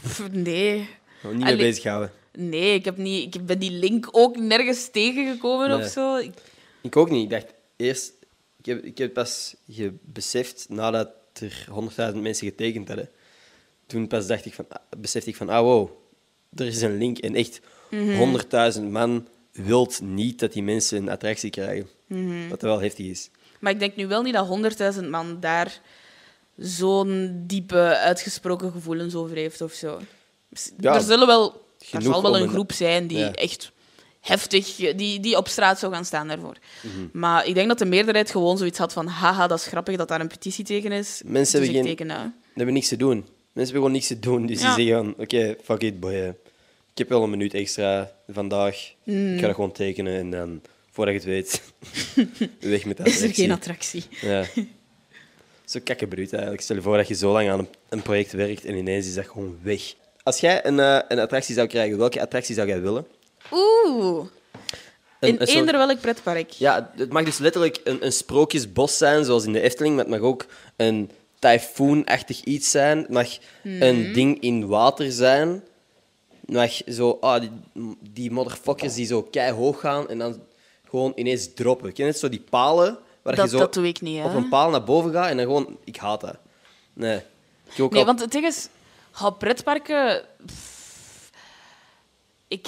[0.01, 0.89] Pff, nee.
[1.19, 1.65] Gewoon niet mee Allee.
[1.67, 2.11] bezighouden.
[2.33, 5.77] Nee, ik, heb niet, ik ben die link ook nergens tegengekomen Nee.
[5.77, 6.15] of zo.
[6.15, 6.33] Ik-
[6.81, 7.23] Ik ook niet.
[7.23, 8.13] Ik dacht eerst...
[8.59, 9.55] Ik heb, ik heb pas
[10.01, 11.09] beseft nadat
[11.39, 11.65] er
[12.13, 13.09] 100.000 mensen getekend hadden.
[13.85, 15.89] Toen pas dacht ik van, besefte ik van, ah wow,
[16.55, 17.17] er is een link.
[17.17, 17.59] En echt,
[17.91, 21.87] 100.000 man wilt niet dat die mensen een attractie krijgen.
[22.49, 23.29] Wat wel heftig is.
[23.59, 24.47] Maar ik denk nu wel niet dat
[25.01, 25.79] 100.000 man daar
[26.57, 29.99] zo'n diepe, uitgesproken gevoelens over heeft of zo.
[30.79, 33.31] Ja, er zullen wel, er zal wel een een- groep zijn die Ja.
[33.33, 33.71] echt
[34.21, 36.55] heftig, die, die op straat zou gaan staan daarvoor.
[36.81, 37.07] Mhm.
[37.19, 40.07] Maar ik denk dat de meerderheid gewoon zoiets had van haha, dat is grappig dat
[40.07, 41.21] daar een petitie tegen is.
[41.25, 43.15] Mensen dus hebben geen- hebben niks te doen.
[43.15, 44.45] Mensen hebben gewoon niks te doen.
[44.45, 44.75] Dus Ja.
[44.75, 46.35] die zeggen oké, fuck it, boy.
[47.01, 48.93] Ik heb wel een minuut extra vandaag.
[49.03, 49.33] Mm.
[49.33, 51.61] Ik ga dat gewoon tekenen en dan, voordat je het weet,
[52.71, 53.07] weg met dat.
[53.07, 54.03] is er geen attractie.
[54.21, 54.45] Ja.
[55.65, 56.61] Zo kakkenbruut eigenlijk.
[56.63, 59.27] Stel je voor dat je zo lang aan een, project werkt en ineens is dat
[59.27, 59.93] gewoon weg.
[60.23, 63.07] Als jij een, eh, een attractie zou krijgen, welke attractie zou jij willen?
[63.51, 64.25] Oeh.
[65.19, 66.49] Een- In een soort- eender welk pretpark.
[66.49, 70.13] Ja, het mag dus letterlijk een, een sprookjesbos zijn, zoals in de Efteling, maar het
[70.13, 70.45] mag ook
[70.75, 72.97] een tyfoon-achtig iets zijn.
[72.97, 73.81] Het mag Mhm.
[73.81, 75.63] een ding in water zijn.
[76.51, 77.51] Mag zo, ah, die,
[77.99, 80.41] die motherfuckers die zo keihard gaan en dan
[80.89, 81.93] gewoon ineens droppen.
[81.93, 82.19] Ken je het?
[82.19, 84.25] Zo die palen waar Dat, je zo dat doe ik niet, hè.
[84.25, 85.77] op een paal naar boven gaat en dan gewoon...
[85.83, 86.37] Ik haat dat.
[86.93, 87.15] Nee.
[87.17, 87.23] Ik
[87.77, 88.67] heb ook Nee, al- want het ding is,
[89.11, 90.23] ga pretparken.
[90.45, 91.31] pff,
[92.47, 92.67] Ik,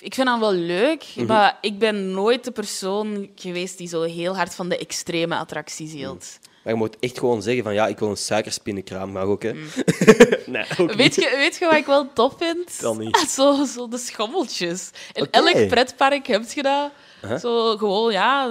[0.00, 1.26] ik vind dat wel leuk, Mhm.
[1.26, 5.92] maar ik ben nooit de persoon geweest die zo heel hard van de extreme attracties
[5.92, 6.38] hield.
[6.70, 9.10] Maar je moet echt gewoon zeggen van, ja, ik wil een suikerspinnenkraam.
[9.10, 9.52] Mag ook, hè?
[10.46, 10.96] nee, ook Mm.
[10.96, 11.14] Weet niet.
[11.14, 12.78] je, weet je wat ik wel tof vind?
[12.78, 13.16] Tel niet.
[13.36, 14.90] Zo, zo de schommeltjes.
[15.12, 16.90] In elk pretpark heb je dat.
[17.26, 17.38] Huh?
[17.38, 18.48] Zo gewoon, ja,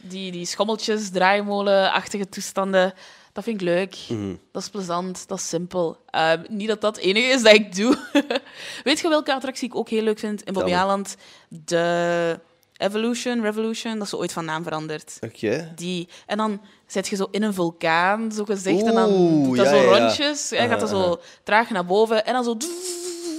[0.00, 2.94] die, die schommeltjes, draaimolenachtige toestanden.
[3.32, 3.96] Dat vind ik leuk.
[4.08, 4.34] Mhm.
[4.52, 5.96] Dat is plezant, dat is simpel.
[6.10, 7.98] Ehm, niet dat dat het enige is dat ik doe.
[8.84, 10.74] Weet je welke attractie ik ook heel leuk vind in.
[10.74, 11.16] Aland?
[11.48, 12.40] De
[12.78, 15.16] Evolution, Revolution, dat is zo ooit van naam veranderd.
[15.20, 15.72] Oké.
[15.76, 16.08] Die.
[16.26, 19.66] En dan zit je zo in een vulkaan, zo gezegd, en dan Oeh, doet dat
[19.66, 19.98] ja, zo ja, ja.
[19.98, 20.50] rondjes.
[20.50, 22.56] Hij gaat dat Aha, zo traag naar boven en dan zo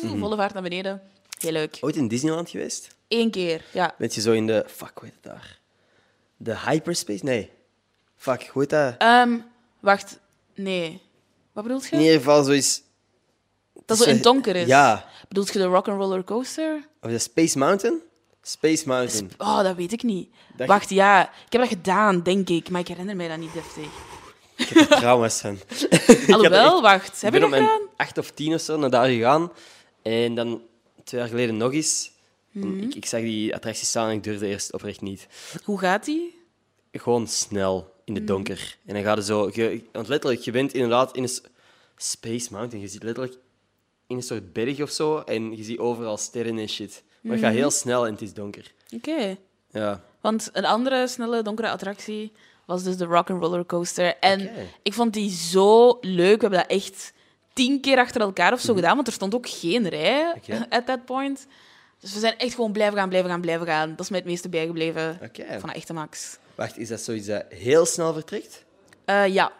[0.01, 0.19] Mhm.
[0.19, 1.01] volle vaart naar beneden.
[1.39, 1.77] Heel leuk.
[1.81, 2.87] Ooit in Disneyland geweest?
[3.07, 3.93] Eén keer, ja.
[3.97, 4.63] Weet je zo in de.
[4.67, 5.59] Fuck, hoe heet het daar?
[6.37, 7.23] De hyperspace?
[7.25, 7.51] Nee.
[8.15, 8.95] Fuck, hoe heet dat?
[8.97, 9.37] Ehm,
[9.79, 10.19] wacht,
[10.55, 11.01] nee.
[11.53, 11.95] Wat bedoelt je?
[11.95, 12.81] In ieder geval zoiets.
[13.85, 14.67] dat zo in het donker is.
[14.67, 15.05] Ja.
[15.27, 16.87] Bedoelt je de Rock'n'Roller Coaster?
[17.01, 17.99] Of de Space Mountain?
[18.49, 19.31] Space Mountain.
[19.37, 20.29] Oh, dat weet ik niet.
[20.55, 21.21] Dat- Wacht, ja.
[21.45, 22.69] Ik heb dat gedaan, denk ik.
[22.69, 23.85] Maar ik herinner mij dat niet deftig.
[24.55, 25.57] Ik heb er trauma's van.
[26.35, 27.15] Alhoewel, echt- wacht.
[27.15, 27.87] Ik Heb ben je op dat mijn gedaan?
[27.97, 29.51] acht of tien of zo naar daar gegaan.
[30.01, 30.61] En dan
[31.03, 32.11] twee jaar geleden nog eens.
[32.53, 32.83] En Mhm.
[32.83, 35.27] Ik, ik zag die attractie staan en ik durfde eerst oprecht niet.
[35.63, 36.37] Hoe gaat die?
[36.91, 38.21] Gewoon snel in Mhm.
[38.21, 38.77] het donker.
[38.85, 39.49] En dan gaat het zo...
[39.53, 41.29] Je, want letterlijk, je bent inderdaad in een
[41.97, 42.81] Space Mountain.
[42.81, 43.37] Je zit letterlijk
[44.07, 45.17] in een soort berg of zo.
[45.19, 47.03] En je ziet overal sterren en shit.
[47.21, 47.59] Maar het gaat Mhm.
[47.59, 48.71] heel snel en het is donker.
[48.95, 49.35] Oké.
[49.71, 50.01] Ja.
[50.21, 52.31] Want een andere snelle, donkere attractie
[52.65, 54.17] was dus de Rock'n'Roller Coaster.
[54.19, 54.49] En
[54.83, 56.35] ik vond die zo leuk.
[56.35, 57.13] We hebben dat echt
[57.53, 60.63] tien keer achter elkaar of zo gedaan, want er stond ook geen rij Mhm.
[60.69, 61.47] At that point.
[61.99, 63.89] Dus we zijn echt gewoon blijven gaan, blijven gaan, blijven gaan.
[63.89, 65.19] Dat is mij het meeste bijgebleven
[65.59, 66.37] van de echte Max.
[66.55, 68.65] Wacht, is dat zoiets dat heel snel vertrekt?
[69.05, 69.51] Eh, ja.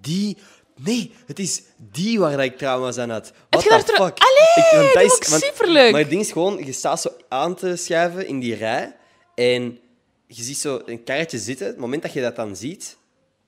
[0.00, 0.36] Die...
[0.80, 1.62] Nee, het is
[1.92, 3.32] die waar dat ik trauma's aan had.
[3.50, 4.18] What the daar trouw- fuck?
[4.18, 5.90] Allee, want dat is- ik want- superleuk.
[5.90, 8.96] Maar het ding is gewoon, je staat zo aan te schuiven in die rij
[9.34, 9.78] en
[10.26, 11.66] je ziet zo een karretje zitten.
[11.66, 12.96] Het moment dat je dat dan ziet,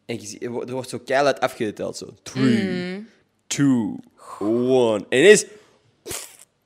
[0.06, 1.96] en je ziet, er wordt- zo keihard afgeteld.
[1.96, 3.08] Zo, three, Mm.
[3.46, 3.96] two,
[4.68, 5.04] one.
[5.08, 5.44] En ineens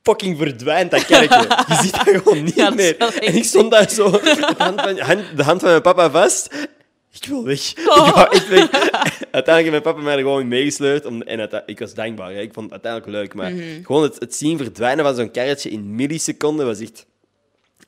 [0.03, 1.37] fucking verdwijnt dat kerkje.
[1.67, 3.17] Je ziet dat gewoon niet Ja, dat is meer.
[3.23, 6.49] En ik stond daar zo, de hand van, hand- de hand van mijn papa vast.
[7.11, 7.73] Ik wil weg.
[7.87, 8.07] Oh.
[8.07, 8.69] Ik wou echt weg.
[9.31, 11.05] Uiteindelijk heeft mijn papa mij er gewoon meegesleurd.
[11.05, 12.31] Om, en ik was dankbaar.
[12.33, 12.39] Hè.
[12.41, 13.33] Ik vond het uiteindelijk leuk.
[13.33, 13.83] Maar Mhm.
[13.85, 17.05] gewoon het, het zien verdwijnen van zo'n karretje in milliseconden was echt...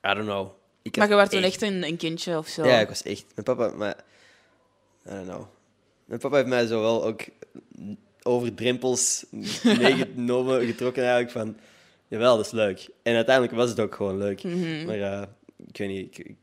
[0.07, 0.47] I don't know.
[0.81, 2.65] Ik Maar je was toen echt een, een kindje of zo.
[2.65, 3.25] Ja, ik was echt...
[3.35, 3.75] Mijn papa...
[3.77, 3.95] Maar,
[5.07, 5.45] I don't know.
[6.05, 7.21] Mijn papa heeft mij zo wel ook
[8.23, 9.25] over drempels
[9.63, 11.57] meegenomen, getrokken eigenlijk van...
[12.07, 12.87] Jawel, dat is leuk.
[13.03, 14.43] En uiteindelijk was het ook gewoon leuk.
[14.43, 14.85] Mhm.
[14.85, 15.21] Maar eh,
[15.67, 16.17] ik weet niet...
[16.19, 16.35] ik-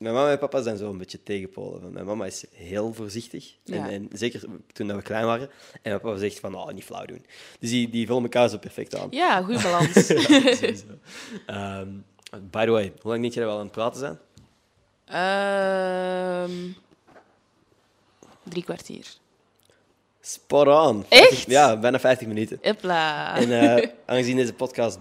[0.00, 1.92] mijn mama en papa zijn zo een beetje tegenpolen.
[1.92, 3.54] Mijn mama is heel voorzichtig.
[3.66, 3.90] En, Ja.
[3.90, 4.42] en zeker
[4.72, 5.48] toen dat we klein waren.
[5.72, 7.26] En mijn papa zegt van, oh, niet flauw doen.
[7.58, 9.06] Dus die, die vullen elkaar zo perfect aan.
[9.10, 10.06] Ja, goede balans.
[10.06, 10.84] Sowieso.
[11.46, 11.88] Ehm,
[12.50, 14.18] by the way, hoe lang denk je dat we al aan het praten zijn?
[15.04, 16.52] Ehm,
[18.42, 19.06] drie kwartier.
[20.20, 21.04] Spot on.
[21.08, 21.46] Echt?
[21.46, 22.58] Ja, bijna 50 minuten.
[22.62, 23.36] Hopla.
[23.36, 24.98] En eh, aangezien deze podcast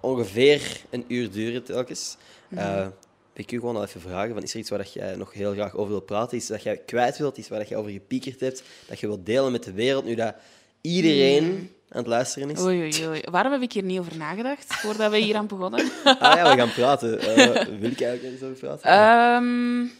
[0.00, 2.16] ongeveer een uur duurt telkens,
[2.50, 2.92] eh wil
[3.40, 5.52] ik u gewoon al even vragen, van, is er iets waar dat jij nog heel
[5.52, 6.36] graag over wil praten?
[6.36, 9.26] Iets dat jij kwijt wilt, iets waar dat jij over gepiekerd hebt, dat je wilt
[9.26, 10.34] delen met de wereld, nu dat
[10.80, 12.60] iedereen aan het luisteren is?
[12.60, 13.20] Oei, oei, oei.
[13.30, 15.80] Waarom heb ik hier niet over nagedacht voordat we hier aan begonnen?
[16.04, 17.20] Ah ja, we gaan praten.
[17.20, 18.90] Eh, wil ik eigenlijk eens over praten?
[18.90, 19.98] Ehm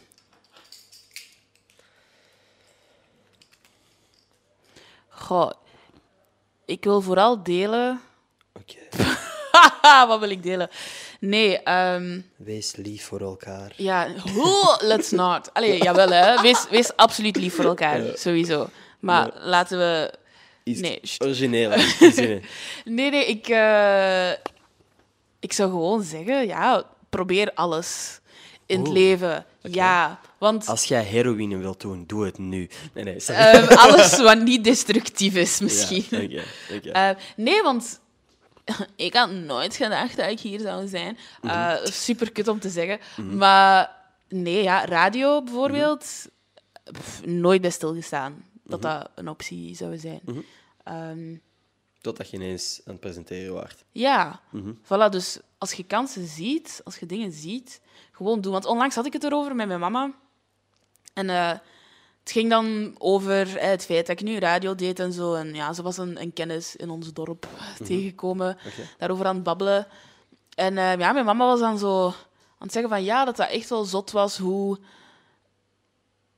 [5.30, 5.50] Goh,
[6.64, 8.00] ik wil vooral delen.
[8.52, 8.78] Oké.
[10.08, 10.68] Wat wil ik delen?
[11.20, 13.72] Nee, ehm Wees lief voor elkaar.
[13.76, 15.50] ja, oh, let's not.
[15.54, 16.42] Allee, jawel hè.
[16.42, 18.68] Wees, wees absoluut lief voor elkaar, sowieso.
[19.00, 20.12] Maar laten we...
[20.64, 21.70] Iets Nee, origineel.
[22.84, 24.30] Nee, nee, ik, eh,
[25.40, 28.20] ik zou gewoon zeggen, ja, probeer alles
[28.66, 29.46] in het leven.
[29.62, 32.68] Ja, want Als jij heroïne wilt doen, doe het nu.
[32.94, 36.04] Nee, nee, ehm, alles wat niet destructief is, misschien.
[36.10, 36.42] Ja, oké,
[36.76, 36.90] oké.
[36.90, 38.00] Eh, nee, want
[38.96, 41.18] ik had nooit gedacht dat ik hier zou zijn.
[41.42, 42.98] Uh, Super kut om te zeggen.
[43.36, 43.96] Maar
[44.28, 46.26] nee, ja, radio bijvoorbeeld,
[46.92, 50.20] pff, nooit bij stilgestaan dat dat een optie zou zijn.
[50.84, 51.36] Ehm,
[52.00, 53.84] Totdat je ineens aan het presenteren waart.
[53.92, 54.40] ja,
[54.84, 55.08] voilà.
[55.10, 57.80] Dus als je kansen ziet, als je dingen ziet,
[58.12, 58.52] gewoon doen.
[58.52, 60.12] Want onlangs had ik het erover met mijn mama.
[61.14, 61.58] En eh,
[62.20, 65.34] het ging dan over eh, het feit dat ik nu radio deed en zo.
[65.34, 67.46] En ja, ze was een, een kennis in ons dorp
[67.84, 68.88] tegengekomen, Oké.
[68.98, 69.86] daarover aan het babbelen.
[70.54, 72.14] En eh, ja, mijn mama was dan zo aan
[72.58, 74.78] het zeggen van ja, dat dat echt wel zot was hoe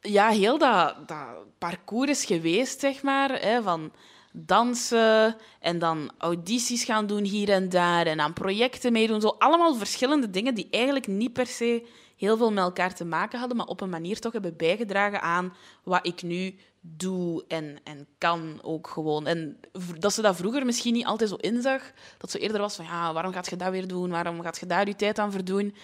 [0.00, 3.40] ja, heel dat, dat parcours is geweest, zeg maar.
[3.40, 3.92] Hè, van
[4.32, 9.20] dansen en dan audities gaan doen hier en daar en aan projecten meedoen.
[9.20, 11.86] Zo allemaal verschillende dingen die eigenlijk niet per se
[12.22, 15.54] heel veel met elkaar te maken hadden, maar op een manier toch hebben bijgedragen aan
[15.82, 19.26] wat ik nu doe en, en kan ook gewoon.
[19.26, 19.60] En
[19.98, 21.92] dat ze dat vroeger misschien niet altijd zo inzag.
[22.18, 24.10] Dat ze eerder was van, ja, waarom gaat je dat weer doen?
[24.10, 25.74] Waarom gaat je daar je tijd aan verdoen?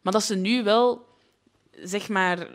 [0.00, 1.06] Maar dat ze nu wel
[1.72, 2.48] zeg maar,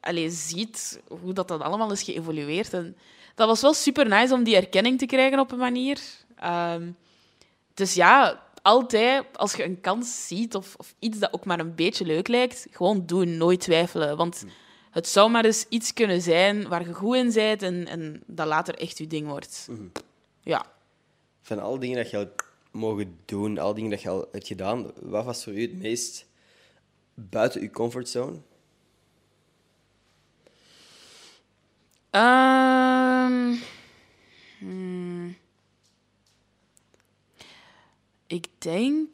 [0.00, 2.72] allez, ziet hoe dat, dat allemaal is geëvolueerd.
[2.72, 2.96] En
[3.34, 6.00] dat was wel super nice om die erkenning te krijgen op een manier.
[6.36, 6.90] Ehm,
[7.74, 11.74] dus ja, altijd als je een kans ziet of, of iets dat ook maar een
[11.74, 14.16] beetje leuk lijkt, gewoon doen, nooit twijfelen.
[14.16, 14.44] Want
[14.90, 18.46] het zou maar eens iets kunnen zijn waar je goed in bent en, en dat
[18.46, 19.68] later echt je ding wordt.
[20.40, 20.66] Ja.
[21.42, 22.30] Van alle dingen dat je al
[22.70, 26.26] mogen doen, alle dingen dat je al hebt gedaan, wat was voor u het meest
[27.14, 28.38] buiten uw comfortzone?
[32.10, 33.54] Ehm,
[34.58, 35.36] hmm.
[38.26, 39.12] Ik denk,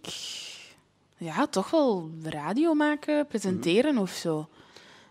[1.16, 4.48] ja, toch wel radio maken, presenteren of zo.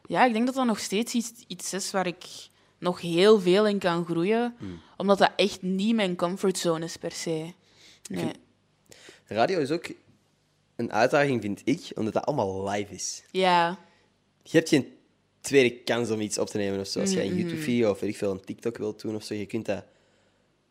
[0.06, 2.26] Ja, ik denk dat dat nog steeds iets, iets is waar ik
[2.78, 4.56] nog heel veel in kan groeien,
[4.98, 7.54] omdat dat echt niet mijn comfortzone is per se.
[8.10, 8.32] Nee.
[9.26, 9.92] Radio is ook
[10.76, 13.24] een uitdaging, vind ik, omdat dat allemaal live is.
[13.32, 13.78] Ja,
[14.44, 14.94] Je hebt geen
[15.42, 17.00] tweede kans om iets op te nemen of zo.
[17.00, 19.46] Als jij een YouTube-video of weet ik veel, een TikTok wilt doen of zo, je
[19.46, 19.84] kunt dat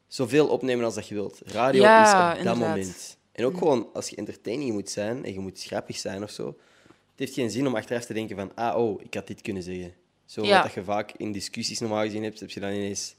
[0.07, 1.41] zoveel opnemen als dat je wilt.
[1.45, 2.77] Radio Ja, is op dat inderdaad.
[2.77, 3.17] moment.
[3.39, 6.47] En ook gewoon als je entertaining moet zijn en je moet grappig zijn of zo,
[6.87, 9.63] het heeft geen zin om achteraf te denken van, ah, oh, ik had dit kunnen
[9.63, 9.95] zeggen.
[10.27, 10.55] Zo Ja.
[10.55, 13.15] wat dat je vaak in discussies normaal gezien hebt, heb je dan ineens...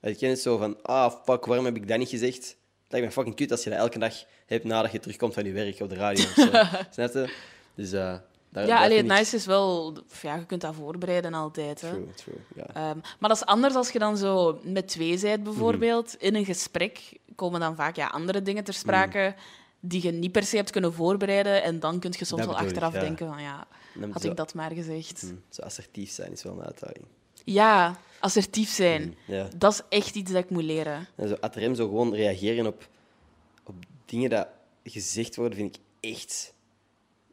[0.00, 2.46] Ik ken het zo van, ah, fuck, waarom heb ik dat niet gezegd?
[2.46, 2.56] Het
[2.88, 4.14] lijkt me fucking kut als je dat elke dag
[4.46, 6.50] hebt nadat je terugkomt van je werk op de radio of zo.
[6.94, 7.34] Snap je?
[7.74, 8.14] Dus eh
[8.50, 11.80] daar, ja alleen het nice is wel, ja, je kunt dat voorbereiden altijd.
[11.80, 11.90] Hè.
[11.90, 12.64] True, true.
[12.66, 16.16] Ehm, maar dat is anders als je dan zo met twee bent, bijvoorbeeld.
[16.18, 19.34] In een gesprek komen dan vaak ja, andere dingen ter sprake
[19.80, 21.62] die je niet per se hebt kunnen voorbereiden.
[21.62, 23.00] En dan kun je soms Dat wel ik, achteraf ja.
[23.00, 23.66] denken van ja,
[24.10, 25.22] had zo, ik dat maar gezegd.
[25.22, 27.04] mm, zo assertief zijn is wel een uitdaging.
[27.44, 29.16] Ja, assertief zijn.
[29.24, 29.48] Ja.
[29.56, 31.08] Dat is echt iets dat ik moet leren.
[31.14, 32.88] En zo ad rem zo gewoon reageren op,
[33.64, 33.74] op
[34.04, 34.48] dingen dat
[34.84, 36.52] gezegd worden, vind ik echt...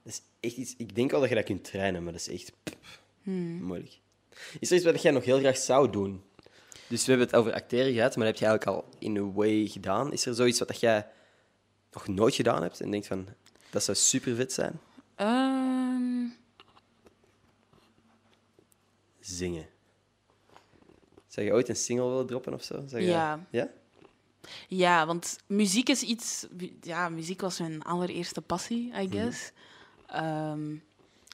[0.06, 0.74] Dat is echt iets...
[0.78, 3.02] Ik denk wel dat je dat kunt trainen, maar dat is echt pff,
[3.62, 4.00] moeilijk.
[4.60, 6.24] Is er iets wat jij nog heel graag zou doen?
[6.88, 9.32] Dus we hebben het over acteren gehad, maar dat heb je eigenlijk al in a
[9.32, 10.12] way gedaan.
[10.12, 11.08] Is er zoiets wat dat jij
[11.92, 13.28] nog nooit gedaan hebt en denkt van...
[13.70, 14.80] Dat zou super vet zijn?
[15.16, 16.26] Ehm,
[19.20, 19.66] Zingen.
[21.28, 22.84] Zou je ooit een single willen droppen of zo?
[22.88, 23.48] Zou je- Ja.
[23.52, 23.70] Ja?
[24.68, 26.48] ja, want muziek is iets...
[26.82, 29.52] Ja, muziek was mijn allereerste passie, I guess.
[30.08, 30.76] Ehm,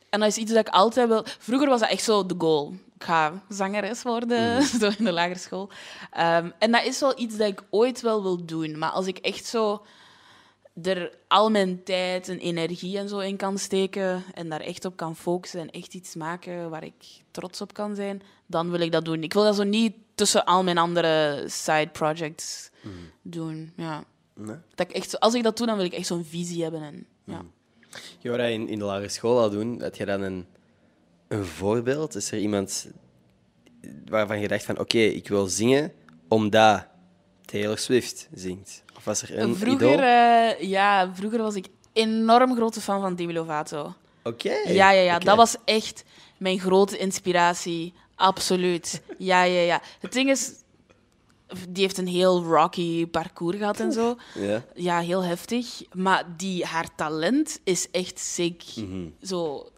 [0.10, 1.24] en dat is iets dat ik altijd wil...
[1.40, 2.74] Vroeger was dat echt zo de goal.
[2.96, 5.70] Ik ga zangeres worden, zo in de lagere school.
[6.12, 8.78] Ehm, en dat is wel iets dat ik ooit wel wil doen.
[8.78, 9.86] Maar als ik echt zo
[10.84, 14.96] er al mijn tijd en energie en zo in kan steken en daar echt op
[14.96, 16.94] kan focussen en echt iets maken waar ik
[17.32, 19.24] trots op kan zijn, dan wil ik dat doen.
[19.24, 22.70] Ik wil dat zo niet tussen al mijn andere side projects
[23.22, 23.74] doen.
[23.76, 24.04] Ja.
[24.36, 24.56] Nee?
[24.76, 26.82] Dat ik echt, zo- als ik dat doe, dan wil ik echt zo'n visie hebben.
[26.82, 27.42] En, ja.
[28.20, 29.82] Je wou dat in, in de lagere school al doen.
[29.82, 30.46] Had je dan een,
[31.28, 32.16] een voorbeeld?
[32.16, 32.88] Is er iemand
[34.06, 34.80] waarvan je dacht van...
[34.80, 35.94] Oké, ik wil zingen
[36.28, 36.86] omdat
[37.46, 38.84] Taylor Swift zingt?
[38.98, 43.34] Of was er een vroeger, eh, ja, vroeger was ik enorm grote fan van Demi
[43.34, 43.94] Lovato.
[44.24, 44.54] Oké.
[44.54, 45.20] Ja, ja, ja.
[45.20, 46.04] Dat was echt
[46.38, 47.94] mijn grote inspiratie.
[48.16, 49.02] Absoluut.
[49.18, 49.82] Ja, ja, ja.
[50.00, 50.52] Het ding is,
[51.70, 54.16] die heeft een heel rocky parcours gehad en zo.
[54.36, 54.66] Ja.
[54.76, 55.82] Ja, heel heftig.
[55.94, 58.64] Maar die, haar talent is echt sick.
[58.76, 59.08] Mhm.
[59.22, 59.72] Zo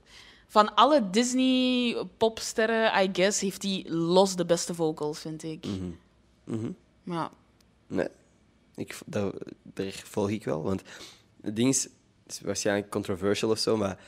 [0.48, 5.66] van alle Disney-popsterren, I guess, heeft hij los de beste vocals, vind ik.
[6.44, 6.72] Mhm.
[7.04, 7.32] Ja.
[7.88, 8.08] Nee,
[8.76, 10.64] ik, dat, daar volg ik wel.
[10.64, 10.82] Want
[11.42, 11.84] het ding is,
[12.24, 14.00] het is waarschijnlijk controversial of zo, maar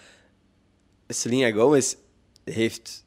[1.07, 1.95] Selena Gomez
[2.43, 3.03] heeft.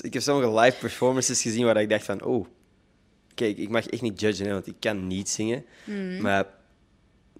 [0.00, 2.46] Ik heb sommige live performances gezien waar ik dacht van, oh,
[3.38, 5.64] kijk, ik mag echt niet judgen, hè, want ik kan niet zingen.
[6.20, 6.46] Maar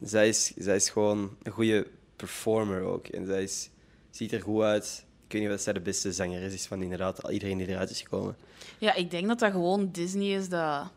[0.00, 1.86] zij is, zij is gewoon een goede
[2.16, 3.06] performer ook.
[3.06, 3.70] En zij is,
[4.10, 5.04] ziet er goed uit.
[5.26, 8.00] Ik weet niet of zij de beste zangeres is van inderdaad iedereen die eruit is
[8.00, 8.36] gekomen.
[8.78, 10.90] ja, ik denk dat dat gewoon Disney is dat...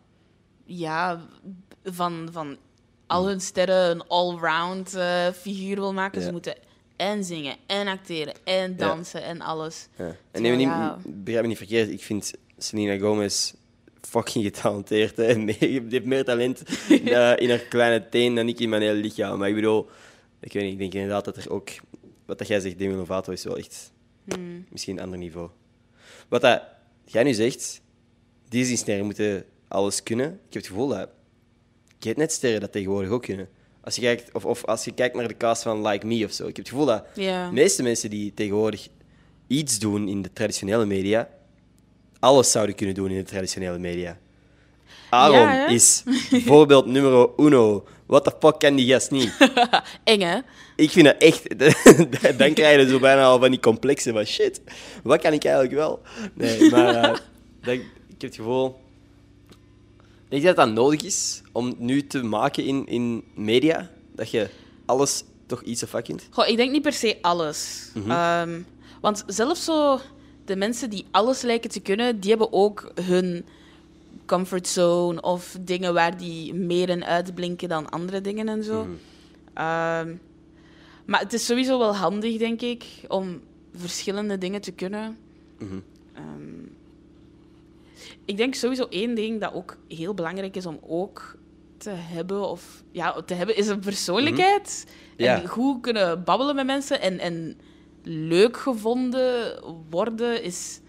[0.63, 1.21] Ja,
[1.83, 2.57] van, van
[3.07, 6.19] al hun sterren een all-round eh, figuur wil maken.
[6.19, 6.25] Ja.
[6.25, 6.55] Ze moeten
[6.95, 9.87] en zingen, en acteren, en dansen, en alles.
[9.97, 10.15] Ja.
[10.31, 13.53] En neem me niet, begrijp me niet verkeerd, ik vind Selena Gomez
[14.01, 15.17] fucking getalenteerd.
[15.17, 15.35] Hè.
[15.45, 16.63] Meer- Die heeft meer talent
[17.39, 19.39] in haar kleine teen dan ik in mijn hele lichaam.
[19.39, 19.89] Maar ik bedoel,
[20.39, 21.69] ik weet niet, ik denk inderdaad dat er ook...
[22.25, 23.91] Wat dat jij zegt, Demi Lovato is wel echt
[24.27, 24.65] Hmm.
[24.69, 25.49] misschien een ander niveau.
[26.29, 26.61] Wat dat
[27.05, 27.81] jij nu zegt,
[28.49, 30.25] Disney-sterren moeten alles kunnen.
[30.27, 31.09] Ik heb het gevoel dat
[31.99, 33.49] Getnet-sterren dat tegenwoordig ook kunnen.
[33.81, 36.31] Als je kijkt, of, of als je kijkt naar de cast van Like Me of
[36.31, 36.47] zo.
[36.47, 38.87] Ik heb het gevoel dat de meeste mensen die tegenwoordig
[39.47, 41.29] iets doen in de traditionele media,
[42.21, 44.17] alles zouden kunnen doen in de traditionele media.
[45.09, 46.03] Aaron Ja, is
[46.45, 47.83] voorbeeld nummer uno.
[48.05, 49.31] What the fuck kan die gast niet?
[50.03, 50.39] Eng, hè?
[50.75, 51.59] Ik vind dat echt...
[52.39, 54.61] Dan krijg je zo bijna al van die complexen van shit.
[55.03, 56.01] Wat kan ik eigenlijk wel?
[56.33, 56.93] Nee, maar
[57.63, 58.79] dat, ik heb het gevoel...
[60.29, 63.89] Denk je dat dat nodig is om nu te maken in, in media?
[64.15, 64.49] Dat je
[64.85, 66.27] alles toch iets of kunt?
[66.29, 67.89] Goh, ik denk niet per se alles.
[67.93, 68.11] Mhm.
[68.11, 68.61] Ehm,
[69.01, 69.99] want zelfs zo
[70.45, 73.45] de mensen die alles lijken te kunnen, die hebben ook hun
[74.25, 78.83] comfortzone of dingen waar die meer in uitblinken dan andere dingen en zo.
[78.83, 78.91] Mhm.
[79.53, 80.15] Ehm,
[81.05, 83.41] maar het is sowieso wel handig, denk ik, om
[83.75, 85.17] verschillende dingen te kunnen.
[85.57, 85.79] Mhm.
[86.13, 86.65] Ehm,
[88.25, 91.35] ik denk sowieso één ding dat ook heel belangrijk is om ook
[91.77, 94.85] te hebben, of ja, te hebben, is een persoonlijkheid.
[94.87, 95.23] Mhm.
[95.23, 95.41] Ja.
[95.41, 97.57] En goed kunnen babbelen met mensen en, en
[98.03, 100.79] leuk gevonden worden is,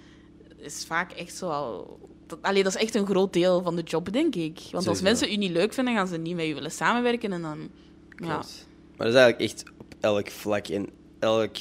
[0.56, 1.98] is vaak echt zo al.
[2.26, 4.60] Dat, allee, dat is echt een groot deel van de job, denk ik.
[4.70, 7.32] Want als mensen u niet leuk vinden, gaan ze niet met u willen samenwerken.
[7.32, 7.58] En dan,
[8.16, 8.26] ja.
[8.96, 10.88] Maar dat is eigenlijk echt op elk vlak en
[11.18, 11.56] elk,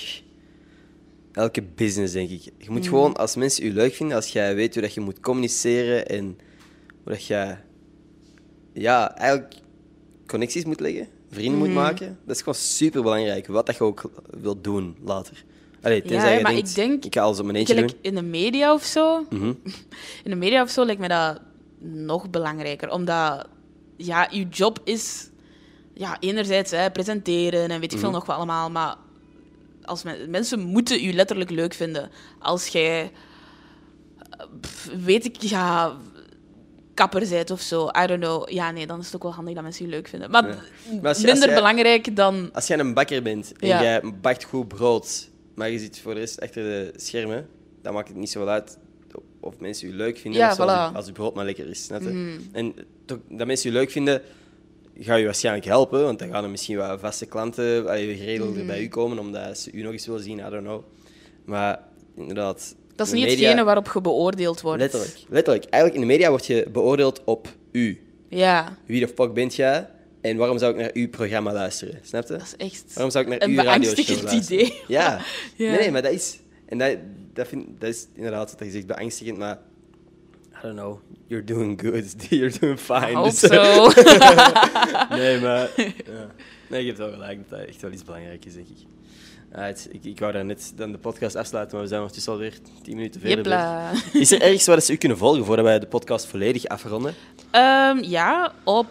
[1.31, 2.41] elke business, denk ik.
[2.43, 2.71] Je Mm.
[2.73, 6.07] moet gewoon, als mensen je leuk vinden, als jij weet hoe dat je moet communiceren
[6.07, 6.25] en
[7.03, 7.55] hoe dat je
[8.73, 9.53] ja, eigenlijk
[10.27, 13.47] connecties moet leggen, vrienden moet maken, dat is gewoon super belangrijk.
[13.47, 14.11] Wat dat je ook
[14.41, 15.43] wilt doen later.
[15.81, 17.91] Allee, Ja, tenzij je maar denkt, ik denk- ik ga alles op mijn eentje doen.
[18.01, 19.25] in de media of zo.
[19.29, 19.45] Mhm.
[20.23, 21.39] In de media of zo lijkt me dat
[21.79, 22.91] nog belangrijker.
[22.91, 23.47] Omdat,
[23.97, 25.29] ja, je job is...
[25.93, 28.17] Ja, enerzijds hè, presenteren en weet ik veel Mhm.
[28.17, 28.69] nog wat allemaal.
[28.69, 28.95] Maar
[29.83, 32.09] als men- mensen moeten je letterlijk leuk vinden.
[32.39, 33.11] Als jij...
[34.29, 34.45] eh,
[35.03, 35.97] weet ik, ja...
[37.09, 37.87] Kapper of zo.
[38.03, 38.49] I don't know.
[38.49, 40.31] Ja, nee, dan is het ook wel handig dat mensen je leuk vinden.
[40.31, 40.55] Maar, Ja.
[41.01, 42.49] Maar als je- minder als jij- belangrijk dan...
[42.53, 43.81] Als jij een bakker bent en Ja.
[43.83, 47.47] jij bakt goed brood, maar je zit voor de rest achter de schermen,
[47.81, 48.77] dan maakt het niet zo uit
[49.39, 50.47] of mensen je leuk vinden Ja,
[50.93, 51.83] als, je brood maar lekker is.
[51.83, 52.09] Snap je?
[52.09, 52.39] Mhm.
[52.51, 52.73] En
[53.05, 54.21] toch, dat mensen je leuk vinden,
[54.99, 58.65] ga je waarschijnlijk helpen, want dan gaan er misschien wat vaste klanten allee, geregeld Mhm.
[58.65, 60.83] bij u komen, omdat ze u nog eens willen zien, I don't know.
[61.45, 61.79] Maar
[62.15, 62.75] inderdaad...
[62.95, 64.79] Dat is niet media- hetgene waarop je beoordeeld wordt.
[64.81, 65.63] Letterlijk, letterlijk.
[65.65, 68.01] Eigenlijk in de media word je beoordeeld op u.
[68.29, 69.89] Ja, Wie de fuck bent jij
[70.21, 71.99] en waarom zou ik naar uw programma luisteren?
[72.01, 72.33] Snap je?
[72.33, 72.83] dat is echt...
[72.93, 74.65] Waarom zou ik naar uw radioshow luisteren?
[74.65, 74.81] idee.
[74.87, 75.19] Ja.
[75.55, 75.69] Ja.
[75.71, 76.39] Nee, nee, maar dat is...
[76.65, 76.97] En dat,
[77.33, 79.59] dat, vind, dat is inderdaad, wat je zegt, beangstigend, maar...
[80.57, 80.99] I don't know.
[81.27, 82.15] You're doing good.
[82.29, 83.13] You're doing fine.
[83.13, 83.87] Hope Dus- so.
[85.17, 85.69] nee, maar...
[85.75, 86.31] Ja.
[86.69, 88.77] Nee, je hebt wel gelijk dat dat echt wel iets belangrijk is, denk ik.
[89.55, 92.57] Alright, ik, ik wou daar net dan de podcast afsluiten, maar we zijn ondertussen alweer
[92.83, 93.51] tien minuten verder.
[94.21, 97.13] Is er ergens waar ze u kunnen volgen voordat wij de podcast volledig afronden?
[97.51, 98.87] Ehm, ja, op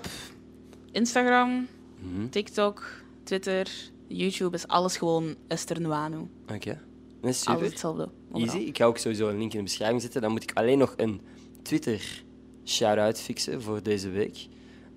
[0.93, 1.67] Instagram,
[1.99, 2.29] Mhm.
[2.29, 2.87] TikTok,
[3.25, 3.69] Twitter,
[4.07, 6.17] YouTube is alles gewoon Esther Nwanu.
[6.55, 6.65] Oké.
[6.69, 6.79] Nee,
[7.23, 7.63] Alles super.
[7.63, 8.09] hetzelfde.
[8.33, 8.55] overal.
[8.55, 8.67] Easy.
[8.69, 10.21] Ik ga ook sowieso een link in de beschrijving zetten.
[10.23, 11.21] Dan moet ik alleen nog een
[11.63, 12.23] Twitter
[12.65, 14.37] shout-out fixen voor deze week.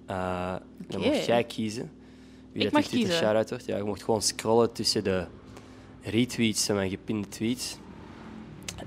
[0.06, 0.56] Eh,
[0.88, 1.92] Dan mag jij kiezen
[2.52, 3.16] wie Ik dat mag Twitter kiezen.
[3.26, 3.66] shout-out wordt.
[3.66, 5.26] Ja, je mocht gewoon scrollen tussen de
[6.04, 7.78] retweets en mijn gepinde tweets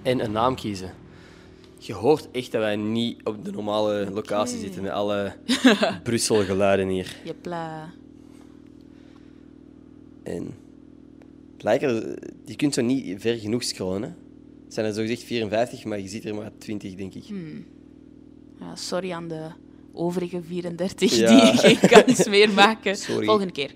[0.03, 0.95] en een naam kiezen.
[1.79, 5.33] Je hoort echt dat wij niet op de normale locatie zitten met alle
[6.03, 7.17] Brussel-geluiden hier.
[7.25, 7.91] Jepla.
[10.23, 10.55] En
[11.57, 11.93] blijkbaar,
[12.45, 14.03] je kunt zo niet ver genoeg scrollen.
[14.03, 14.09] Hè.
[14.65, 17.25] Het zijn er zogezegd 54, maar je ziet er maar 20, denk ik.
[18.61, 19.49] Ja, sorry aan de
[19.93, 21.41] overige 34 Ja.
[21.41, 22.97] die geen kans meer maken.
[22.97, 23.25] Sorry.
[23.27, 23.73] Volgende keer.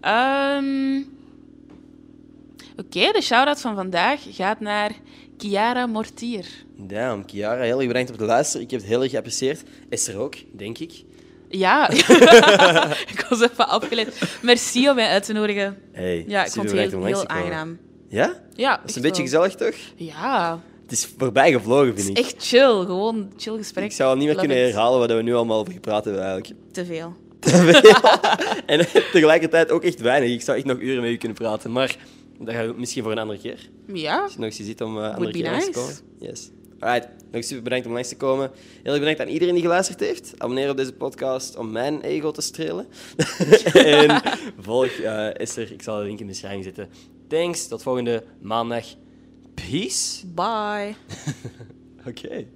[0.00, 1.02] Ehm,
[2.80, 4.90] Oké, de shout-out van vandaag gaat naar
[5.38, 6.46] Chiara Mortier.
[6.76, 8.60] Damn, Kiara, heel erg bedankt op de luister.
[8.60, 9.62] Ik heb het heel erg geapprecieerd.
[9.88, 10.92] Is er ook, denk ik.
[11.48, 11.90] Ja,
[13.12, 14.20] ik was even afgeleid.
[14.42, 15.78] Merci om mij uit te nodigen.
[15.92, 17.78] Hey, Ja, ik vond het heel, te aangenaam.
[18.08, 18.40] Ja?
[18.54, 19.42] Ja, Dat is een beetje wel.
[19.42, 19.80] gezellig, toch?
[19.96, 22.32] Ja, Het is voorbij gevlogen, het vind is ik.
[22.34, 22.84] echt chill.
[22.84, 23.84] Gewoon chill gesprek.
[23.84, 24.72] Ik zou al niet meer Love kunnen it.
[24.72, 26.54] herhalen wat we nu allemaal over gepraat hebben, eigenlijk.
[26.72, 27.16] Te veel.
[28.66, 30.30] en tegelijkertijd ook echt weinig.
[30.30, 31.96] Ik zou echt nog uren met u kunnen praten, maar
[32.38, 33.68] dat gaan we misschien voor een andere keer.
[33.86, 35.94] Ja, Als je nog eens ziet om uh, andere keer langs te komen.
[36.18, 36.50] Yes.
[36.78, 38.50] Alright, nog super bedankt om langs te komen.
[38.82, 40.34] Heel erg bedankt aan iedereen die geluisterd heeft.
[40.38, 42.86] Abonneer op deze podcast om mijn ego te strelen.
[43.72, 44.22] en
[44.58, 46.88] volg eh, Esther, ik zal de link in de beschrijving zetten.
[47.28, 48.84] Thanks, tot volgende maandag.
[49.54, 50.26] Peace.
[50.26, 50.94] bye.
[52.10, 52.46] Oké.